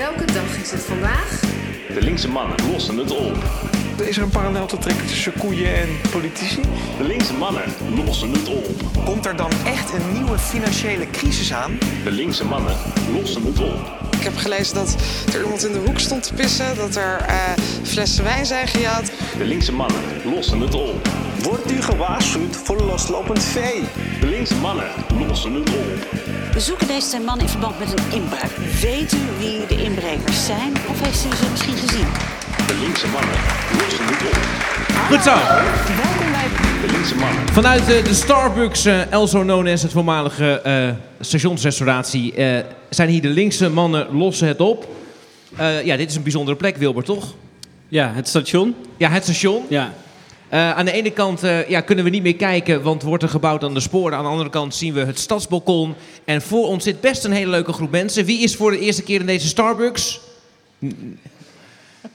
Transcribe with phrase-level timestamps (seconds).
[0.00, 1.40] Welke dag is het vandaag?
[1.94, 3.36] De linkse mannen lossen het op.
[3.96, 6.60] Is er een parallel te trekken tussen koeien en politici?
[6.98, 7.62] De linkse mannen
[8.04, 9.04] lossen het op.
[9.04, 11.78] Komt er dan echt een nieuwe financiële crisis aan?
[12.04, 12.76] De linkse mannen
[13.12, 13.98] lossen het op.
[14.10, 14.96] Ik heb gelezen dat
[15.34, 17.36] er iemand in de hoek stond te pissen, dat er eh,
[17.82, 19.12] flessen wijn zijn gejat.
[19.38, 21.08] De linkse mannen lossen het op.
[21.42, 23.82] Wordt u gewaarschuwd voor loslopend vee?
[24.20, 24.84] De linkse mannen
[25.28, 25.84] lossen het op.
[26.52, 28.50] We zoeken deze twee mannen in verband met een inbraak.
[28.80, 32.06] Weet u wie de inbrekers zijn of heeft u ze misschien gezien?
[32.66, 33.34] De linkse mannen
[33.80, 34.38] lossen het op.
[35.08, 35.34] Goed zo.
[36.02, 36.48] Welkom bij
[36.86, 37.48] De linkse mannen.
[37.48, 40.88] Vanuit eh, de Starbucks, eh also known as het voormalige eh,
[41.20, 44.88] stationsrestauratie, eh, zijn hier de linkse mannen lossen het op.
[45.56, 47.34] Eh, ja, dit is een bijzondere plek, Wilbert, toch?
[47.88, 48.74] Ja, het station.
[48.96, 49.64] Ja, het station.
[49.68, 49.92] Ja.
[50.50, 53.28] Eh, aan de ene kant eh, ja, kunnen we niet meer kijken, want wordt er
[53.28, 54.18] gebouwd aan de sporen.
[54.18, 55.94] Aan de andere kant zien we het stadsbalkon.
[56.24, 58.24] En voor ons zit best een hele leuke groep mensen.
[58.24, 60.20] Wie is voor de eerste keer in deze Starbucks?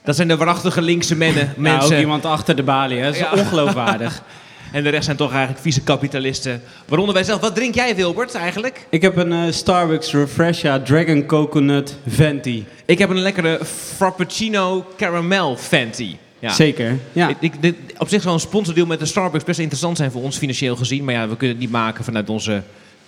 [0.04, 3.04] Dat zijn de waarachtige linkse mennen, Nou, ook iemand achter de balie, hè.
[3.04, 3.32] Dat is Ja.
[3.32, 4.22] ongeloofwaardig.
[4.72, 6.62] En de rest zijn toch eigenlijk vieze kapitalisten.
[6.86, 7.40] Waaronder wij zelf.
[7.40, 8.86] Wat drink jij, Wilbert, eigenlijk?
[8.90, 12.66] Ik heb een eh, Starbucks Refresher Dragon Coconut Venti.
[12.86, 13.60] Ik heb een lekkere
[13.96, 16.16] Frappuccino Caramel Fenty.
[16.38, 16.52] Ja.
[16.52, 16.98] Zeker.
[17.12, 17.28] Ja.
[17.28, 20.22] Ik, ik, dit, op zich zal een sponsordeal met de Starbucks best interessant zijn voor
[20.22, 21.04] ons financieel gezien.
[21.04, 22.62] Maar ja, we kunnen het niet maken vanuit onze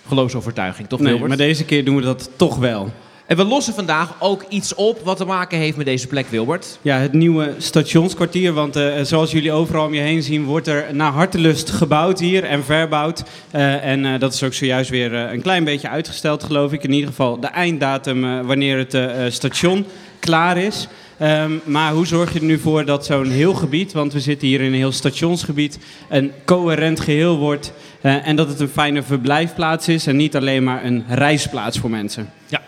[0.07, 1.29] geloofsovertuiging, toch Nee, Wilbert?
[1.29, 2.91] maar deze keer doen we dat toch wel.
[3.29, 6.79] En we lossen vandaag ook iets op wat te maken heeft met deze plek, Wilbert.
[6.81, 8.53] Ja, het nieuwe stationskwartier.
[8.53, 12.43] Want eh, zoals jullie overal om je heen zien, wordt er naar hartelust gebouwd hier
[12.43, 13.23] en verbouwd.
[13.51, 16.83] Eh, en eh, dat is ook zojuist weer een klein beetje uitgesteld, geloof ik.
[16.83, 19.85] In ieder geval de einddatum wanneer het station
[20.19, 20.87] klaar is.
[21.19, 24.47] Ehm, maar hoe zorg je er nu voor dat zo'n heel gebied, want we zitten
[24.47, 27.73] hier in een heel stationsgebied, een coherent geheel wordt.
[28.01, 31.89] eh, en dat het een fijne verblijfplaats is en niet alleen maar een reisplaats voor
[31.89, 32.29] mensen.
[32.47, 32.61] Ja,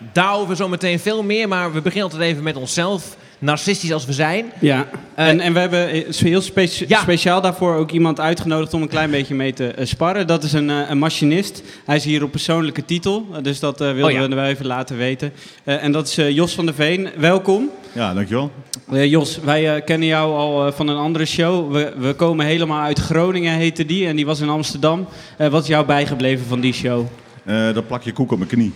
[0.56, 1.48] zo meteen veel meer.
[1.48, 3.18] Maar we beginnen altijd even met onszelf.
[3.42, 4.46] Narcistisch als we zijn.
[4.60, 6.42] Ja, Eh, en, en we hebben eh, heel
[6.88, 7.00] Ja.
[7.02, 10.28] speciaal daarvoor ook iemand uitgenodigd om een klein beetje mee te eh, sparren.
[10.28, 11.64] Dat is een, een machinist.
[11.86, 14.28] Hij is hier op persoonlijke titel, dus dat eh, wilden Oh ja.
[14.28, 15.34] we wel even laten weten.
[15.64, 17.10] Eh, en dat is Jos van der Veen.
[17.18, 17.70] Welkom.
[17.92, 18.52] Ja, dankjewel.
[18.92, 21.72] Jos, wij kennen jou al van een andere show.
[21.72, 25.08] We, we komen helemaal uit Groningen, heette die, en die was in Amsterdam.
[25.38, 27.06] Eh, wat is jou bijgebleven van die show?
[27.46, 28.72] Eh dan plak je koek op mijn knie.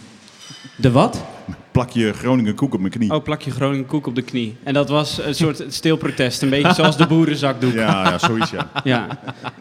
[0.75, 1.23] De wat?
[1.71, 3.11] Plak je Groningen koek op mijn knie.
[3.13, 4.55] Oh, plak je Groningen koek op de knie.
[4.63, 7.73] En dat was een soort stil protest, een beetje zoals de boerenzakdoek.
[7.73, 8.69] Ja, ja, zoiets ja.
[8.83, 9.07] Ja.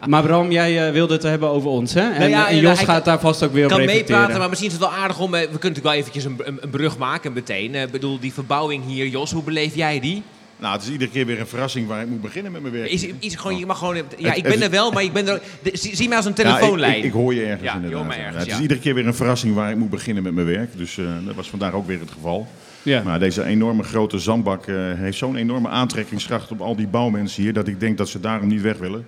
[0.07, 2.01] Maar Bram, jij eh, wilde het hebben over ons, hè?
[2.11, 4.69] En, Nou ja, en Jos gaat daar vast ook weer op kan meepraten, maar misschien
[4.71, 5.33] is het wel aardig om...
[5.33, 7.75] eh, We kunnen natuurlijk wel eventjes een, een, een brug maken meteen.
[7.75, 10.23] Eh, Ik bedoel, die verbouwing hier, Jos, hoe beleef jij die?
[10.59, 12.91] Nou, het is iedere keer weer een verrassing waar ik moet beginnen met mijn werk.
[12.91, 13.95] Is, is gewoon, je mag gewoon...
[14.17, 15.41] Ja, ik ben er wel, maar ik ben er...
[15.63, 16.97] de- zie, zie mij als een Ja, ik- telefoonlijn.
[16.97, 17.97] ik, ik hoor je ergens Ja, inderdaad.
[17.99, 18.61] hoort mij ergens, Ja, het is ja.
[18.61, 20.77] iedere keer weer een verrassing waar ik moet beginnen met mijn werk.
[20.77, 22.47] Dus eh, dat was vandaag ook weer het geval.
[22.83, 23.03] Ja.
[23.03, 27.53] Maar deze enorme grote zandbak eh, heeft zo'n enorme aantrekkingskracht op al die bouwmensen hier...
[27.53, 29.05] dat ik denk dat ze daarom niet weg willen.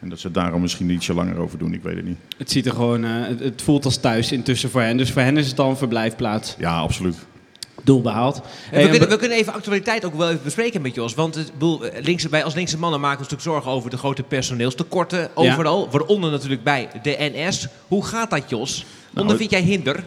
[0.00, 2.18] En dat ze daarom misschien ietsje langer over doen, ik weet het niet.
[2.38, 4.96] Het ziet er gewoon, eh, het, het voelt als thuis intussen voor hen.
[4.96, 6.54] Dus voor hen is het al een verblijfplaats.
[6.58, 7.16] Ja, absoluut.
[7.82, 8.36] Doel behaald.
[8.36, 11.14] En Hey, we, kunnen, en we kunnen even actualiteit ook wel even bespreken met Jos.
[11.14, 13.98] Want het, bedoel, eh, linkse, wij als linkse mannen maken ons natuurlijk zorgen over de
[13.98, 15.90] grote personeelstekorten overal.
[15.90, 17.68] Waaronder natuurlijk bij de NS.
[17.88, 18.84] Hoe gaat dat, Jos?
[19.14, 20.04] Ondervind jij hinder?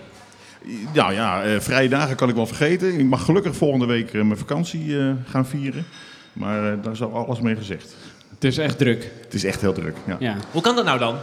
[0.93, 2.99] Nou ja, eh, vrije dagen kan ik wel vergeten.
[2.99, 5.85] Ik mag gelukkig volgende week eh, mijn vakantie eh, gaan vieren.
[6.33, 7.95] Maar eh, daar is al alles mee gezegd.
[8.33, 9.11] Het is echt druk.
[9.23, 9.97] Het is echt heel druk.
[10.19, 10.37] Ja.
[10.51, 11.17] Hoe kan dat nou dan?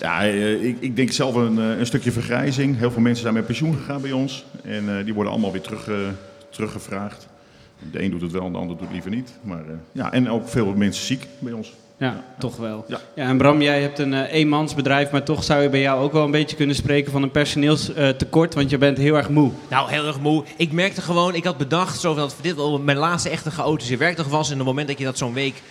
[0.00, 2.78] Eh, ik, ik denk zelf een, eh, een stukje vergrijzing.
[2.78, 4.44] Heel veel mensen zijn met pensioen gegaan bij ons.
[4.64, 5.94] En eh, die worden allemaal weer terug, eh,
[6.50, 7.28] teruggevraagd.
[7.92, 9.32] De een doet het wel, en de ander doet het liever niet.
[9.40, 11.72] Maar, eh, ja, en ook veel mensen ziek bij ons.
[11.96, 12.84] Ja, toch wel.
[12.88, 12.98] Ja.
[13.14, 16.24] en Bram, jij hebt een eh, eenmansbedrijf, maar toch zou je bij jou ook wel
[16.24, 19.50] een beetje kunnen spreken van een personeelstekort, want je bent heel erg moe.
[19.70, 20.44] Nou, heel erg moe.
[20.56, 24.28] Ik merkte gewoon, ik had bedacht zo dat dit wel mijn laatste echte chaotische werkdag
[24.28, 24.46] was.
[24.46, 25.62] En op het moment dat je dat zo'n week,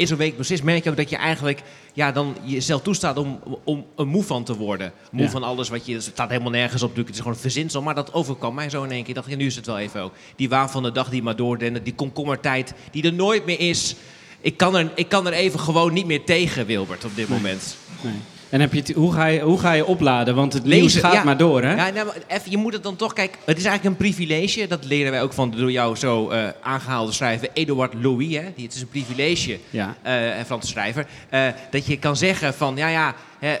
[0.00, 1.62] in zo'n week beslist, merk je ook dat je eigenlijk
[1.92, 4.92] ja, dan jezelf toestaat om, om er moe van te worden.
[5.10, 5.30] Moe Ja.
[5.30, 7.82] van alles wat je, het staat helemaal nergens op natuurlijk, het is gewoon een verzinsel.
[7.82, 9.08] Maar dat overkwam mij zo in één keer.
[9.08, 10.12] Ik dacht, ja, nu is het wel even ook.
[10.36, 13.94] Die waan van de dag die maar doordende, die komkommertijd die er nooit meer is.
[14.40, 17.76] Ik kan er, ik kan er even gewoon niet meer tegen, Wilbert, op dit moment.
[18.02, 18.12] Nee.
[18.50, 20.34] En heb je het, hoe, ga je, hoe ga je opladen?
[20.34, 21.24] Want het nieuws gaat ja.
[21.24, 21.74] maar door, hè?
[21.74, 24.66] Ja, nou, even, je moet het dan toch, kijk, het is eigenlijk een privilege.
[24.66, 28.36] Dat leren wij ook van de door jou zo eh, aangehaalde schrijver Eduard Louis.
[28.36, 28.52] Hè?
[28.54, 29.96] Die, het is een privilege, Ja.
[30.02, 31.06] een Franse schrijver.
[31.30, 33.56] eh, dat je kan zeggen van, ja, ja, hè,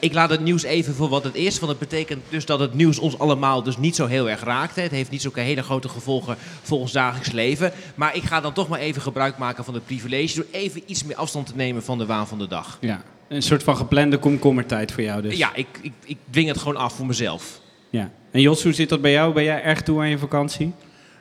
[0.00, 1.58] ik laat het nieuws even voor wat het is.
[1.58, 4.76] Want dat betekent dus dat het nieuws ons allemaal dus niet zo heel erg raakt.
[4.76, 4.82] Hè.
[4.82, 7.72] Het heeft niet zulke hele grote gevolgen voor ons dagelijks leven.
[7.94, 10.34] Maar ik ga dan toch maar even gebruik maken van het privilege.
[10.36, 12.78] Door even iets meer afstand te nemen van de waan van de dag.
[12.80, 13.02] Ja.
[13.28, 15.36] Een soort van geplande komkommertijd voor jou dus.
[15.36, 17.60] Ja, ik, ik, ik dwing het gewoon af voor mezelf.
[17.90, 18.10] ja.
[18.30, 19.32] En Jos, hoe zit dat bij jou?
[19.34, 20.72] Ben jij erg toe aan je vakantie?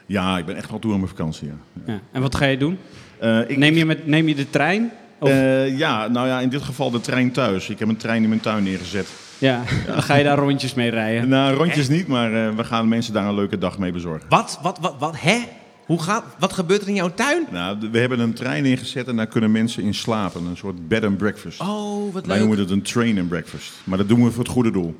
[0.06, 1.48] Ja, ik ben echt wel toe aan mijn vakantie.
[1.48, 1.54] Ja.
[1.94, 2.00] Ja.
[2.12, 2.78] En wat ga je doen?
[3.20, 4.92] Eh, ik, Neem je, met, neem je de trein?
[5.20, 7.70] Of, Eh, ja, nou ja, in dit geval de trein thuis.
[7.70, 9.08] Ik heb een trein in mijn tuin neergezet.
[9.38, 11.30] ja, dan ga je daar rondjes mee rijden.
[11.30, 14.26] Nou, rondjes niet, maar eh, we gaan mensen daar een leuke dag mee bezorgen.
[14.30, 14.60] Wat?
[14.62, 14.80] Wat?
[14.82, 14.96] Wat?
[15.00, 15.38] wat hè?
[15.86, 17.46] Hoe gaat, wat gebeurt er in jouw tuin?
[17.52, 20.46] Nou, we hebben een trein ingezet en daar kunnen mensen in slapen.
[20.46, 21.60] Een soort bed and breakfast.
[21.62, 22.46] Oh, wat Wij leuk.
[22.48, 23.72] noemen het een train and breakfast.
[23.84, 24.96] Maar dat doen we voor het goede doel.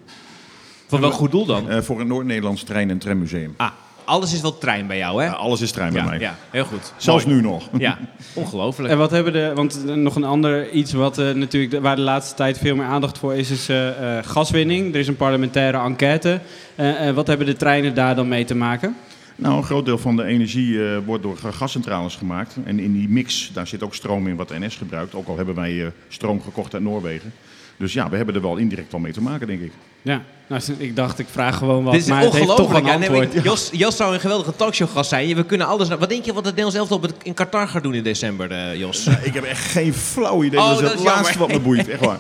[0.88, 1.70] Voor welk goed doel dan?
[1.70, 3.54] Eh, voor een Noord-Nederlands trein- en trammuseum.
[3.58, 3.70] Ah,
[4.04, 5.28] alles is wel trein bij jou, hè?
[5.28, 6.20] Ja, alles is trein bij mij.
[6.20, 6.94] ja, heel goed.
[6.98, 7.38] Zelfs Mooi.
[7.38, 7.70] nu nog.
[7.78, 7.98] Ja,
[8.34, 8.90] ongelooflijk.
[8.92, 12.02] En wat hebben de, want eh, nog een ander iets wat eh, natuurlijk waar de
[12.02, 14.94] laatste tijd veel meer aandacht voor is, is eh, eh, gaswinning.
[14.94, 16.40] Er is een parlementaire enquête.
[16.76, 18.96] Eh, eh, wat hebben de treinen daar dan mee te maken?
[19.36, 22.56] Nou, een groot deel van de energie eh, wordt door gascentrales gemaakt.
[22.66, 25.16] En in die mix, daar zit ook stroom in wat NS gebruikt.
[25.16, 27.34] Ook al hebben wij eh, stroom gekocht uit Noorwegen.
[27.78, 29.72] Dus ja, we hebben er wel indirect wel mee te maken, denk ik.
[30.02, 32.86] Ja, nou, ik dacht ik vraag gewoon wat, Dit is maar het heeft toch ongelooflijk.
[32.86, 33.38] een Ja, nee, maar antwoord.
[33.46, 35.36] ik- Jos, Jos zou een geweldige talkshowgast zijn.
[35.36, 35.88] We kunnen alles...
[35.88, 38.52] Wat denk je wat het Nederlands elftal op het- in Qatar gaat doen in december,
[38.52, 39.08] eh, Jos?
[39.24, 40.60] Ik heb echt geen flauw idee.
[40.60, 41.40] Oh, dat is het laatste jammer.
[41.40, 42.20] wat me boeit, echt waar.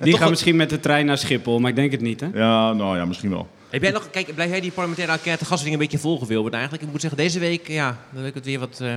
[0.00, 2.26] Die gaan misschien met de trein naar Schiphol, maar ik denk het niet, hè?
[2.34, 3.48] Ja, nou ja, misschien wel.
[3.70, 6.54] Heb jij nog, kijk, blijf jij die parlementaire enquête gaswinning een beetje volgen, Wilbert?
[6.54, 8.78] Eigenlijk, ik moet zeggen, deze week, ja, dan ik het weer wat...
[8.82, 8.96] eh,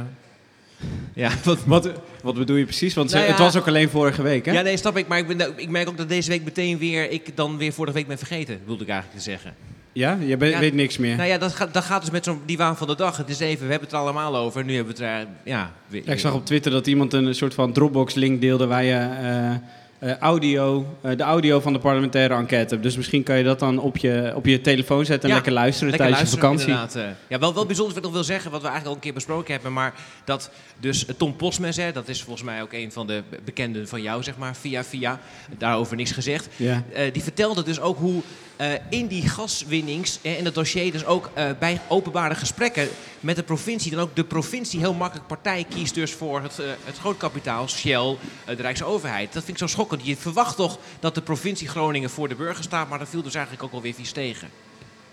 [1.23, 1.57] ja, wat...
[1.65, 1.89] Wat,
[2.23, 2.93] wat bedoel je precies?
[2.93, 3.33] Want ze- Nou ja.
[3.35, 4.51] het was ook alleen vorige week, hè?
[4.51, 5.07] Ja, nee, snap ik.
[5.07, 7.93] Maar ik, ben, ik merk ook dat deze week meteen weer, ik dan weer vorige
[7.95, 9.53] week ben vergeten, wilde ik eigenlijk te zeggen.
[9.93, 10.17] Ja?
[10.19, 10.37] Je Ja.
[10.37, 11.15] weet niks meer.
[11.15, 13.17] Nou ja, dat, gaat- dat gaat dus met zo'n die waan van de dag.
[13.17, 14.63] Het is even, we hebben het er allemaal over.
[14.65, 15.71] Nu hebben we het er, ja...
[15.87, 18.93] weer- Ja, ik zag op Twitter dat iemand een soort van Dropbox-link deelde waar je
[18.95, 19.55] eh,
[20.03, 22.79] eh, audio, eh, de audio van de parlementaire enquête.
[22.79, 25.53] Dus misschien kan je dat dan op je, op je telefoon zetten en Ja, lekker
[25.53, 26.93] luisteren Lekker tijdens luisteren, je vakantie.
[26.95, 27.29] inderdaad, eh.
[27.29, 29.13] Ja, wel, wel bijzonder wat ik nog wil zeggen, wat we eigenlijk al een keer
[29.13, 29.93] besproken hebben, maar
[30.25, 33.87] dat dus Tom Posmes, hè, dat is volgens mij ook een van de be- bekenden
[33.87, 35.19] van jou, zeg maar, via via,
[35.57, 36.47] daarover niks gezegd.
[36.55, 36.83] Ja.
[37.13, 38.21] Die vertelde dus ook hoe
[38.89, 41.29] in die gaswinnings, in het dossier, dus ook
[41.59, 42.87] bij openbare gesprekken
[43.19, 46.97] met de provincie, dan ook de provincie heel makkelijk partij kiest dus voor het, het
[46.97, 48.15] grootkapitaal, Shell,
[48.45, 49.33] de Rijksoverheid.
[49.33, 49.92] Dat vind ik zo schokkend.
[50.01, 53.33] Je verwacht toch dat de provincie Groningen voor de burger staat, maar dat viel dus
[53.35, 54.47] eigenlijk ook alweer vies tegen.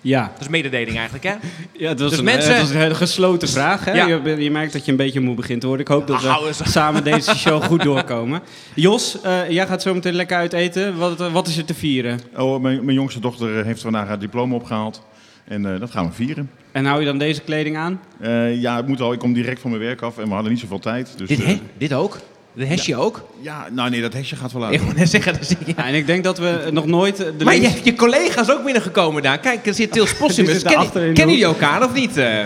[0.03, 1.35] Ja, Dat is mededeling eigenlijk, hè?
[1.85, 3.85] ja het, was Dus een, mensen- het was een hele gesloten vraag.
[3.85, 3.93] Hè?
[3.93, 4.07] Ja.
[4.07, 5.87] Je, je merkt dat je een beetje moe begint te worden.
[5.87, 8.43] Ik hoop dat hou we samen deze show goed doorkomen.
[8.75, 10.97] Jos, eh, jij gaat zo meteen lekker uit eten.
[10.97, 12.21] Wat, wat is er te vieren?
[12.37, 15.03] Oh, mijn, mijn jongste dochter eh, heeft vandaag haar diploma opgehaald.
[15.45, 16.51] En eh, dat gaan we vieren.
[16.73, 18.01] En hou je dan deze kleding aan?
[18.21, 19.13] Eh, ja, het moet al.
[19.13, 21.15] Ik kom direct van mijn werk af en we hadden niet zoveel tijd.
[21.17, 22.19] Dus, Dit, eh, he, dit ook?
[22.53, 23.29] De hesje ook?
[23.41, 24.83] ja, nou nee, dat hesje gaat wel Ik uit.
[24.85, 25.57] moet net zeggen, dat ja.
[25.77, 27.17] Ja, en ik denk dat we nog nooit...
[27.17, 29.39] De Maar je hebt je collega's ook binnengekomen daar.
[29.39, 30.63] Kijk, er zit Tils Possimus.
[30.63, 32.17] kennen jullie elkaar of niet?
[32.17, 32.43] eh?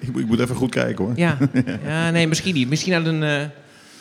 [0.00, 1.12] Ik, moet- ik moet even goed kijken hoor.
[1.16, 1.38] ja.
[1.86, 2.68] ja, nee, misschien niet.
[2.68, 3.22] Misschien uit een...
[3.22, 3.40] eh,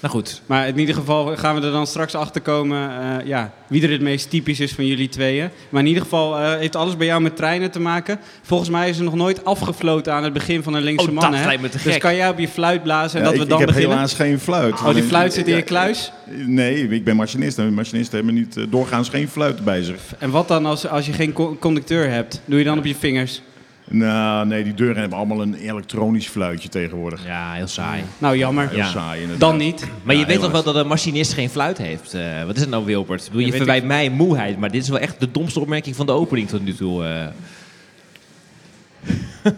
[0.01, 0.41] Nou goed.
[0.45, 3.91] Maar in ieder geval gaan we er dan straks achter komen eh, ja, wie er
[3.91, 5.49] het meest typisch is van jullie tweeën.
[5.69, 8.19] Maar in ieder geval eh, heeft alles bij jou met treinen te maken.
[8.41, 11.31] Volgens mij is er nog nooit afgefloten aan het begin van een linkse Oh, man.
[11.31, 11.45] dat hè?
[11.45, 13.47] lijkt me te Dus kan jij op je fluit blazen en Ja, dat ik, we
[13.47, 13.95] dan ik heb beginnen?
[13.97, 14.73] helaas geen fluit.
[14.73, 16.11] Oh, die fluit zit in je kluis?
[16.45, 20.01] Nee, ik ben machinist en machinisten hebben niet, eh, doorgaans geen fluit bij zich.
[20.19, 22.41] En wat dan als, als je geen co- conducteur hebt?
[22.45, 23.41] Doe je dan op je vingers?
[23.89, 27.25] Nou, nee, die deuren hebben allemaal een elektronisch fluitje tegenwoordig.
[27.25, 28.03] Ja, heel saai.
[28.17, 28.67] Nou, jammer.
[28.69, 28.89] Heel Ja.
[28.89, 29.49] saai inderdaad.
[29.49, 29.87] Dan niet.
[30.03, 32.13] Maar je weet toch wel dat een machinist geen fluit heeft?
[32.13, 33.21] Eh, wat is het nou, Wilbert?
[33.25, 36.05] Ik bedoel, je verwijt mij moeheid, maar dit is wel echt de domste opmerking van
[36.05, 37.05] de opening tot nu toe.
[37.05, 37.25] eh.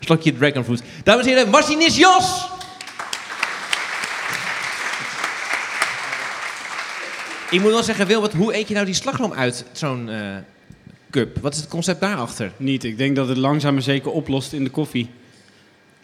[0.00, 0.82] Slokje dragonfruit.
[1.02, 2.46] Dames en heren, machinist Jos!
[7.50, 10.18] Ik moet wel zeggen, Wilbert, hoe eet je nou die slagroom uit zo'n eh,
[11.14, 11.38] cup?
[11.40, 12.52] Wat is het concept daarachter?
[12.56, 12.84] Niet.
[12.84, 15.08] Ik denk dat het langzaam maar zeker oplost in de koffie.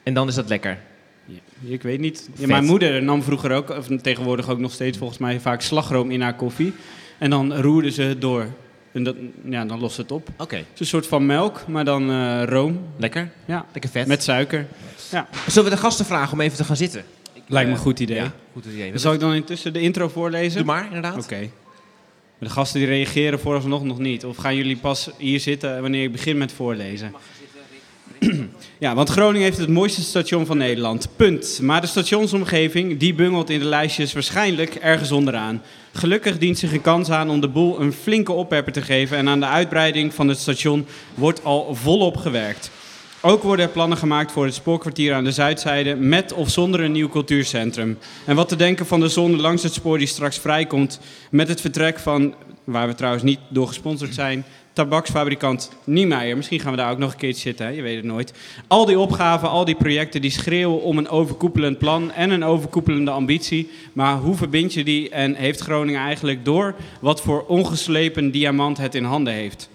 [0.03, 0.79] En dan is dat lekker.
[1.25, 1.39] Ja,
[1.69, 2.29] ik weet niet.
[2.35, 6.11] Ja, mijn moeder nam vroeger ook, of tegenwoordig ook nog steeds volgens mij, vaak slagroom
[6.11, 6.73] in haar koffie.
[7.19, 8.47] En dan roerde ze het door.
[8.93, 10.27] En dat, ja, dan lost het op.
[10.27, 12.81] Het Oké, is een soort van melk, maar dan eh, room.
[12.97, 13.31] lekker.
[13.45, 14.07] Ja, Lekker vet.
[14.07, 14.67] met suiker.
[15.11, 17.05] Ja, Zullen we de gasten vragen om even te gaan zitten?
[17.47, 18.17] lijkt me Eh, een goed idee.
[18.17, 18.99] Ja, goed idee.
[18.99, 20.57] Zal ik dan intussen de intro voorlezen?
[20.57, 21.25] Doe maar, inderdaad.
[21.25, 21.49] Oké.
[22.41, 24.25] Maar De gasten die reageren vooralsnog nog niet.
[24.25, 27.15] Of gaan jullie pas hier zitten wanneer ik begin met voorlezen?
[28.79, 31.09] Ja, want Groningen heeft het mooiste station van Nederland.
[31.17, 31.59] Punt.
[31.63, 35.63] Maar de stationsomgeving, die bungelt in de lijstjes waarschijnlijk ergens onderaan.
[35.93, 39.17] Gelukkig dient zich een kans aan om de boel een flinke oppepper te geven.
[39.17, 42.71] En aan de uitbreiding van het station wordt al volop gewerkt.
[43.23, 46.93] Ook worden er plannen gemaakt voor het spoorkwartier aan de zuidzijde, met of zonder een
[46.93, 47.99] nieuw cultuurcentrum.
[48.27, 51.01] En wat te denken van de zone langs het spoor die straks vrijkomt
[51.31, 52.35] met het vertrek van,
[52.65, 56.37] waar we trouwens niet door gesponsord zijn, tabaksfabrikant Niemeyer.
[56.37, 58.33] Misschien gaan we daar ook nog een keertje zitten, je weet het nooit.
[58.67, 63.11] Al die opgaven, al die projecten die schreeuwen om een overkoepelend plan en een overkoepelende
[63.11, 63.71] ambitie.
[63.93, 68.95] Maar hoe verbind je die en heeft Groningen eigenlijk door wat voor ongeslepen diamant het
[68.95, 69.69] in handen heeft?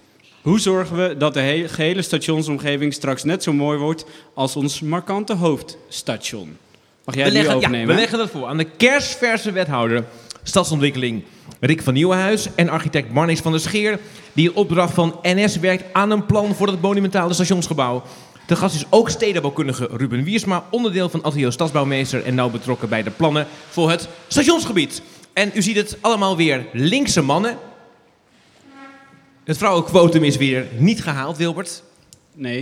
[0.46, 4.80] Hoe zorgen we dat de he- gehele stationsomgeving straks net zo mooi wordt als ons
[4.80, 6.56] markante hoofdstation?
[7.04, 7.94] Mag jij we, leggen, ja, overnemen?
[7.94, 10.04] we leggen dat voor aan de kersverse wethouder
[10.42, 11.22] stadsontwikkeling
[11.60, 13.98] Rick van Nieuwenhuis en architect Marnix van der Scheer,
[14.32, 18.02] die in opdracht van NS werkt aan een plan voor het monumentale stationsgebouw.
[18.46, 23.02] De gast is ook stedenbouwkundige Ruben Wiersma, onderdeel van Atelier Stadsbouwmeester en nauw betrokken bij
[23.02, 25.02] de plannen voor het stationsgebied.
[25.32, 27.58] En u ziet het allemaal weer linkse mannen.
[29.46, 31.82] Het vrouwenquotum is weer niet gehaald, Wilbert.
[32.32, 32.58] Nee.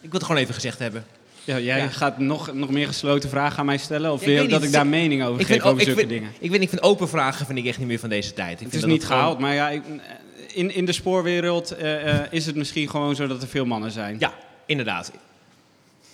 [0.00, 1.04] Ik wil het gewoon even gezegd hebben.
[1.44, 1.88] Ja, jij Ja.
[1.88, 4.12] gaat nog, nog meer gesloten vragen aan mij stellen?
[4.12, 6.30] Of wil je dat ik daar mening over Ik geef vind, over ik, zulke dingen?
[6.38, 8.50] ik, weet, ik vind open vragen vind ik echt niet meer van deze tijd.
[8.52, 9.82] Ik Het vind is dat niet gehaald, maar ja, ik-
[10.54, 13.90] in, in de spoorwereld eh, eh, is het misschien gewoon zo dat er veel mannen
[13.90, 14.16] zijn.
[14.18, 14.34] Ja,
[14.66, 15.12] inderdaad.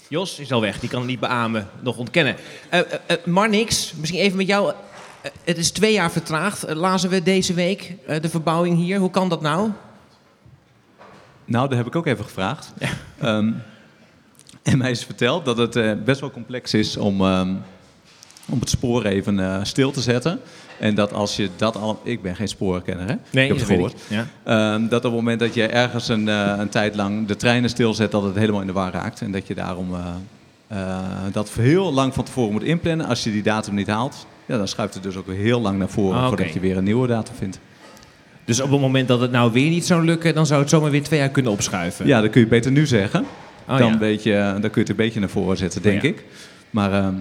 [0.08, 2.36] Jos is al weg, die kan het niet beamen, nog ontkennen.
[2.68, 2.80] Eh,
[3.24, 4.72] Marnix, misschien even met jou.
[5.26, 8.98] Eh, het is twee jaar vertraagd, eh, lazen we deze week, eh, de verbouwing hier.
[8.98, 9.70] Hoe kan dat nou?
[11.44, 12.72] Nou, daar heb ik ook even gevraagd.
[13.18, 13.52] Ehm,
[14.62, 17.54] en mij is verteld dat het eh, best wel complex is om, ehm,
[18.48, 20.40] om het spoor even eh, stil te zetten.
[20.78, 22.00] En dat als je dat al...
[22.02, 23.14] Ik ben geen spoorkenner, hè?
[23.30, 24.02] Nee, ik heb dat het gehoord.
[24.08, 24.26] ja.
[24.44, 27.70] Ehm, dat op het moment dat je ergens een, eh, een tijd lang de treinen
[27.70, 28.10] stilzet...
[28.10, 29.20] dat het helemaal in de war raakt.
[29.20, 30.06] En dat je daarom eh,
[30.66, 30.98] eh,
[31.32, 33.06] dat heel lang van tevoren moet inplannen.
[33.06, 35.78] Als je die datum niet haalt, ja, dan schuift het dus ook weer heel lang
[35.78, 36.18] naar voren...
[36.20, 37.58] Ah, voordat je weer een nieuwe datum vindt.
[38.44, 40.90] Dus op het moment dat het nou weer niet zou lukken, dan zou het zomaar
[40.90, 42.06] weer twee jaar kunnen opschuiven.
[42.06, 43.24] Ja, dat kun je beter nu zeggen.
[43.68, 43.98] Oh, dan, ja.
[43.98, 46.08] weet je, dan kun je het een beetje naar voren zetten, denk Oh, ja.
[46.08, 46.24] ik.
[46.70, 47.14] Maar ehm,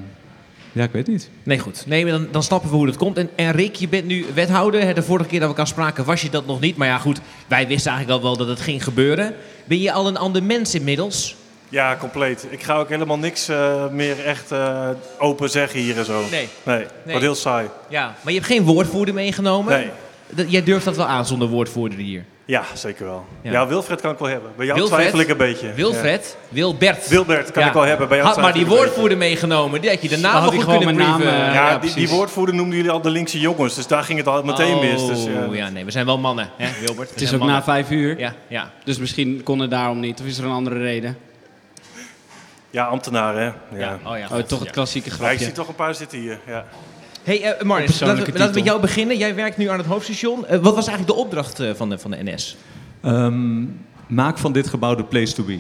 [0.72, 1.30] ja, ik weet niet.
[1.44, 1.84] Nee, goed.
[1.88, 3.18] Nee, maar dan, dan snappen we hoe dat komt.
[3.18, 4.94] En, en Rick, je bent nu wethouder.
[4.96, 6.78] De vorige keer dat we elkaar spraken was je dat nog niet.
[6.78, 9.34] Maar ja, goed, wij wisten eigenlijk al wel dat het ging gebeuren.
[9.66, 11.36] Ben je al een ander mens inmiddels?
[11.76, 12.46] Ja, compleet.
[12.50, 14.90] Ik ga ook helemaal niks eh, meer echt eh,
[15.20, 16.22] open zeggen hier en zo.
[16.32, 16.48] Nee.
[16.64, 17.68] Nee, wordt heel saai.
[17.90, 19.74] Ja, maar je hebt geen woordvoerder meegenomen?
[19.74, 19.90] Nee.
[20.30, 22.24] Dat- jij durft dat wel aan zonder woordvoerder hier.
[22.46, 23.26] Ja, zeker wel.
[23.42, 23.52] Ja.
[23.52, 24.52] Ja, Wilfred kan ik wel hebben.
[24.56, 25.00] Bij jou Wilfred?
[25.00, 25.74] twijfel ik een beetje.
[25.74, 26.38] Wilfred?
[26.50, 27.08] Wilbert.
[27.08, 28.08] Wilbert kan ik wel hebben.
[28.08, 29.82] Bij jou Had maar die woordvoerder meegenomen.
[29.82, 32.10] Die had je de naam nog goed gewoon kunnen naam, eh, Ja, ja, die, die
[32.10, 33.76] woordvoerder noemden jullie al de linkse jongens.
[33.76, 35.06] Dus daar ging het al meteen mis.
[35.08, 35.46] Dus, ja.
[35.48, 37.08] Oh, ja, nee, we zijn wel mannen, hè, Wilbert?
[37.08, 38.72] We Het is ook na vijf uur, Ja, ja.
[38.84, 40.20] dus misschien kon het daarom niet.
[40.20, 41.18] Of is er een andere reden?
[42.76, 43.78] Ja, ambtenaren, hè.
[43.78, 44.00] Ja.
[44.04, 44.12] ja.
[44.12, 45.44] Oh, ja, Oh, toch het klassieke Ja, ik grapje.
[45.44, 46.40] zie toch een paar zitten hier.
[46.48, 46.66] Ja.
[47.24, 49.18] Hey, eh persoonlijke laten we, laten we met jou beginnen.
[49.18, 50.46] Jij werkt nu aan het hoofdstation.
[50.46, 52.58] Eh, wat was eigenlijk de opdracht eh, van, de, van de NS?
[53.02, 53.64] Ehm,
[54.08, 55.60] maak van dit gebouw de place to be.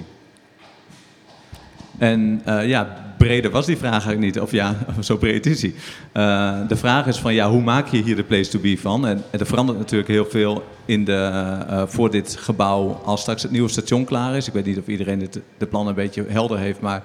[1.97, 4.39] En eh, ja, breder was die vraag eigenlijk niet.
[4.39, 5.75] Of ja, zo breed is die.
[6.11, 9.07] Eh, de vraag is van ja, hoe maak je hier de place to be van?
[9.07, 11.29] En, er verandert natuurlijk heel veel in de,
[11.69, 14.47] eh, voor dit gebouw als straks het nieuwe station klaar is.
[14.47, 17.03] Ik weet niet of iedereen dit, de plannen een beetje helder heeft, maar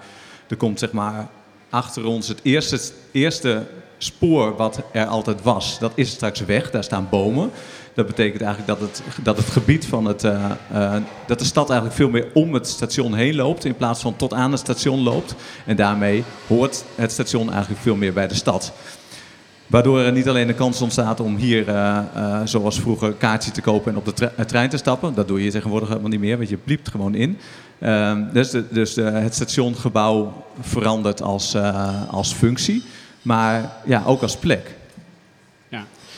[0.48, 1.28] er komt zeg maar
[1.70, 2.78] achter ons het eerste,
[3.12, 3.62] eerste
[3.98, 5.78] spoor wat er altijd was.
[5.78, 7.50] Dat is straks weg, daar staan bomen.
[7.94, 10.24] Dat betekent eigenlijk dat het, dat het gebied van het.
[10.24, 10.94] eh, eh,
[11.26, 13.64] dat de stad eigenlijk veel meer om het station heen loopt.
[13.64, 15.34] In plaats van tot aan het station loopt.
[15.66, 18.72] En daarmee hoort het station eigenlijk veel meer bij de stad.
[19.66, 23.60] Waardoor er niet alleen de kans ontstaat om hier, eh, zoals vroeger, een kaartje te
[23.60, 25.14] kopen en op de tre- trein te stappen.
[25.14, 27.38] Dat doe je tegenwoordig helemaal niet meer, want je pliept gewoon in.
[27.78, 31.56] Ehm, dus dus het stationgebouw verandert als,
[32.10, 32.82] als functie,
[33.22, 34.78] maar ja, ook als plek.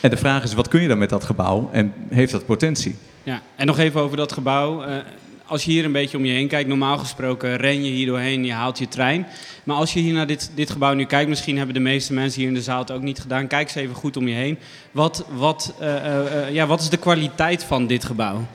[0.03, 2.95] En de vraag is, wat kun je dan met dat gebouw en heeft dat potentie?
[3.23, 4.83] Ja, en nog even over dat gebouw.
[4.83, 4.95] Eh,
[5.45, 8.45] als je hier een beetje om je heen kijkt, normaal gesproken ren je hier doorheen,
[8.45, 9.27] je haalt je trein.
[9.63, 12.39] Maar als je hier naar dit, dit gebouw nu kijkt, misschien hebben de meeste mensen
[12.39, 13.47] hier in de zaal het ook niet gedaan.
[13.47, 14.57] Kijk eens even goed om je heen.
[14.91, 18.45] Wat, wat, eh, eh, ja, wat is de kwaliteit van dit gebouw?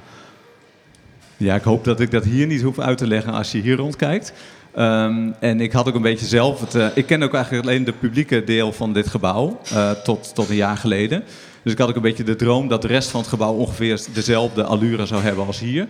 [1.37, 3.77] Ja, ik hoop dat ik dat hier niet hoef uit te leggen als je hier
[3.77, 4.33] rondkijkt.
[4.79, 6.75] Ehm, en ik had ook een beetje zelf het.
[6.75, 10.49] eh, ik ken ook eigenlijk alleen de publieke deel van dit gebouw eh, tot, tot
[10.49, 11.25] een jaar geleden.
[11.63, 14.01] Dus ik had ook een beetje de droom dat de rest van het gebouw ongeveer
[14.13, 15.87] dezelfde allure zou hebben als hier.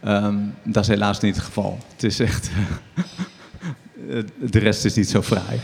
[0.00, 1.78] Ehm, dat is helaas niet het geval.
[1.92, 2.50] Het is echt.
[4.10, 5.60] eh, de rest is niet zo fraai.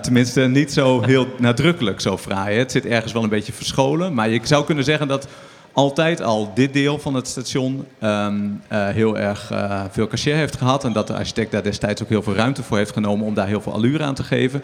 [0.00, 2.58] Tenminste, niet zo heel nadrukkelijk zo fraai.
[2.58, 4.14] Het zit ergens wel een beetje verscholen.
[4.14, 5.28] Maar je zou kunnen zeggen dat
[5.76, 8.28] altijd al dit deel van het station eh,
[8.68, 10.84] heel erg eh, veel cachet heeft gehad.
[10.84, 13.46] En dat de architect daar destijds ook heel veel ruimte voor heeft genomen om daar
[13.46, 14.62] heel veel allure aan te geven.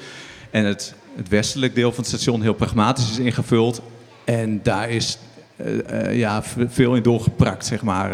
[0.50, 3.82] En het, het westelijk deel van het station heel pragmatisch is ingevuld.
[4.24, 5.18] En daar is
[5.56, 8.10] eh, ja, veel in doorgeprakt, zeg maar.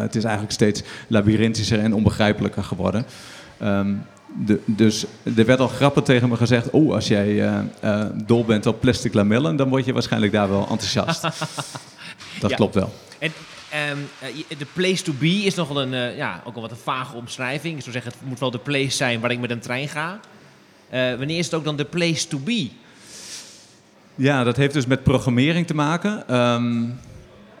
[0.00, 3.06] Het is eigenlijk steeds labyrinthischer en onbegrijpelijker geworden.
[3.58, 3.92] Ehm,
[4.46, 6.70] de, dus er werd al grappig tegen me gezegd...
[6.70, 7.48] oh, als jij
[7.80, 9.56] eh, dol bent op plastic lamellen...
[9.56, 11.22] dan word je waarschijnlijk daar wel enthousiast.
[12.40, 12.56] Dat Ja.
[12.56, 12.94] klopt wel.
[13.18, 13.32] En
[13.70, 16.76] ehm, eh, de place to be is nogal een, eh, ja, ook al wat een
[16.76, 17.74] vage omschrijving.
[17.76, 20.20] Ik zou zeggen, het moet wel de place zijn waar ik met een trein ga.
[20.88, 22.68] Eh, wanneer is het ook dan de place to be?
[24.14, 26.28] Ja, dat heeft dus met programmering te maken.
[26.28, 26.82] Ehm,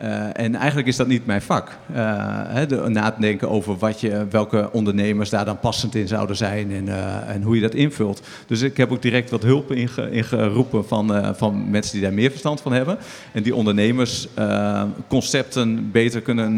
[0.04, 1.68] eh, en eigenlijk is dat niet mijn vak.
[1.92, 2.04] Eh,
[2.46, 6.36] hè, de, na te denken over wat je, welke ondernemers daar dan passend in zouden
[6.36, 8.22] zijn en, eh, en hoe je dat invult.
[8.46, 12.12] Dus ik heb ook direct wat hulp inge, ingeroepen van, eh, van mensen die daar
[12.12, 12.98] meer verstand van hebben.
[13.32, 16.54] En die ondernemers eh, concepten beter kunnen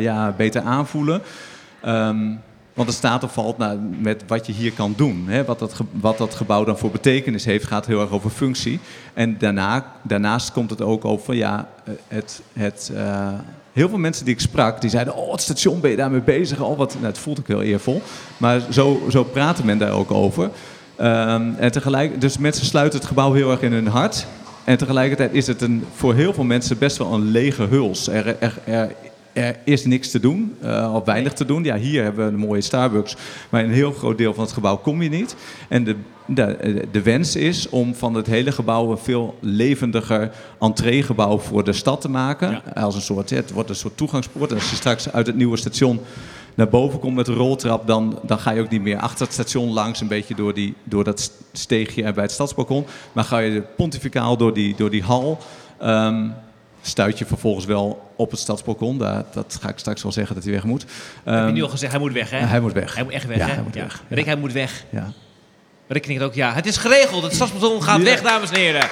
[0.00, 1.22] ja, beter aanvoelen.
[1.80, 2.26] Ehm,
[2.80, 5.24] want het staat of valt nou, met wat je hier kan doen.
[5.28, 5.44] Hè?
[5.44, 8.80] Wat, dat wat dat gebouw dan voor betekenis heeft, gaat heel erg over functie.
[9.14, 13.28] En daarna, daarnaast komt het ook over, ja, eh, het, het, eh,
[13.72, 16.60] heel veel mensen die ik sprak, die zeiden, oh, het station ben je daarmee bezig.
[16.60, 18.02] Oh, wat, nou, het voelt ook heel eervol.
[18.36, 20.50] Maar zo, zo praten men daar ook over.
[20.96, 24.26] Ehm, en tegelijk, dus mensen sluiten het gebouw heel erg in hun hart.
[24.64, 28.08] En tegelijkertijd is het een, voor heel veel mensen best wel een lege huls.
[28.08, 28.90] Er, er, er,
[29.32, 31.64] er is niks te doen, eh, of weinig te doen.
[31.64, 33.16] Ja, hier hebben we een mooie Starbucks,
[33.48, 35.36] maar in een heel groot deel van het gebouw kom je niet.
[35.68, 35.96] En de,
[36.26, 41.72] de, de wens is om van het hele gebouw een veel levendiger entreegebouw voor de
[41.72, 42.74] stad te maken.
[42.74, 44.50] Als een soort, het wordt een soort toegangspoort.
[44.50, 46.00] En als je straks uit het nieuwe station
[46.54, 49.34] naar boven komt met de roltrap, dan, dan ga je ook niet meer achter het
[49.34, 52.86] station langs, een beetje door, die, door dat steegje en bij het stadsbalkon.
[53.12, 55.38] Maar ga je pontificaal door die, door die hal.
[55.78, 56.28] ehm,
[56.82, 58.98] stuit je vervolgens wel op het stadsbalkon.
[58.98, 60.80] Daar, dat ga ik straks wel zeggen dat hij weg moet.
[60.80, 60.90] Heb
[61.24, 62.38] je Ehm, nu al gezegd, hij moet weg, hè?
[62.38, 62.94] Hij moet weg.
[62.94, 63.52] Hij moet echt weg, Ja, hè?
[63.52, 64.02] hij moet weg.
[64.08, 64.84] Rick, hij moet weg.
[64.90, 65.12] Ja.
[65.88, 66.52] Rick knikt ook ja.
[66.52, 67.22] Het is geregeld.
[67.22, 68.04] Het stadsbeton gaat Ja.
[68.04, 68.88] weg, dames en heren.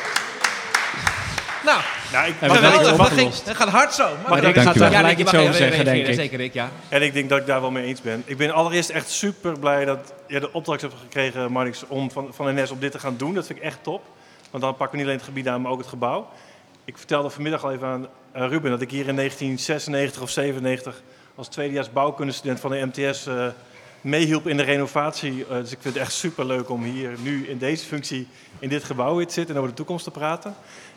[1.65, 1.81] Nou,
[2.13, 2.97] Nou, ik, geweldig.
[2.97, 3.45] Dat, ging, los.
[3.45, 4.09] dat gaat hard zo.
[4.29, 6.15] Maar Maar gaat daar ja, gelijk iets over zeggen, denk ik.
[6.15, 6.71] Zeker, Rick, ja.
[6.89, 8.23] En ik denk dat ik daar wel mee eens ben.
[8.27, 12.29] Ik ben allereerst echt super blij dat je de opdracht hebt gekregen, Marnix, om van,
[12.31, 13.35] van NS om dit te gaan doen.
[13.35, 14.03] Dat vind ik echt top.
[14.51, 16.29] Want dan pakken we niet alleen het gebied aan, maar ook het gebouw.
[16.89, 18.09] Ik vertelde vanmiddag al even aan
[18.49, 21.03] Ruben dat ik hier in 1996 of 97
[21.35, 23.47] als tweedejaars bouwkundestudent van de MTS eh,
[24.01, 25.45] meehielp in de renovatie.
[25.51, 28.29] Eh, dus ik vind het echt super leuk om hier nu in deze functie
[28.59, 30.55] in dit gebouw weer te zitten en over de toekomst te praten.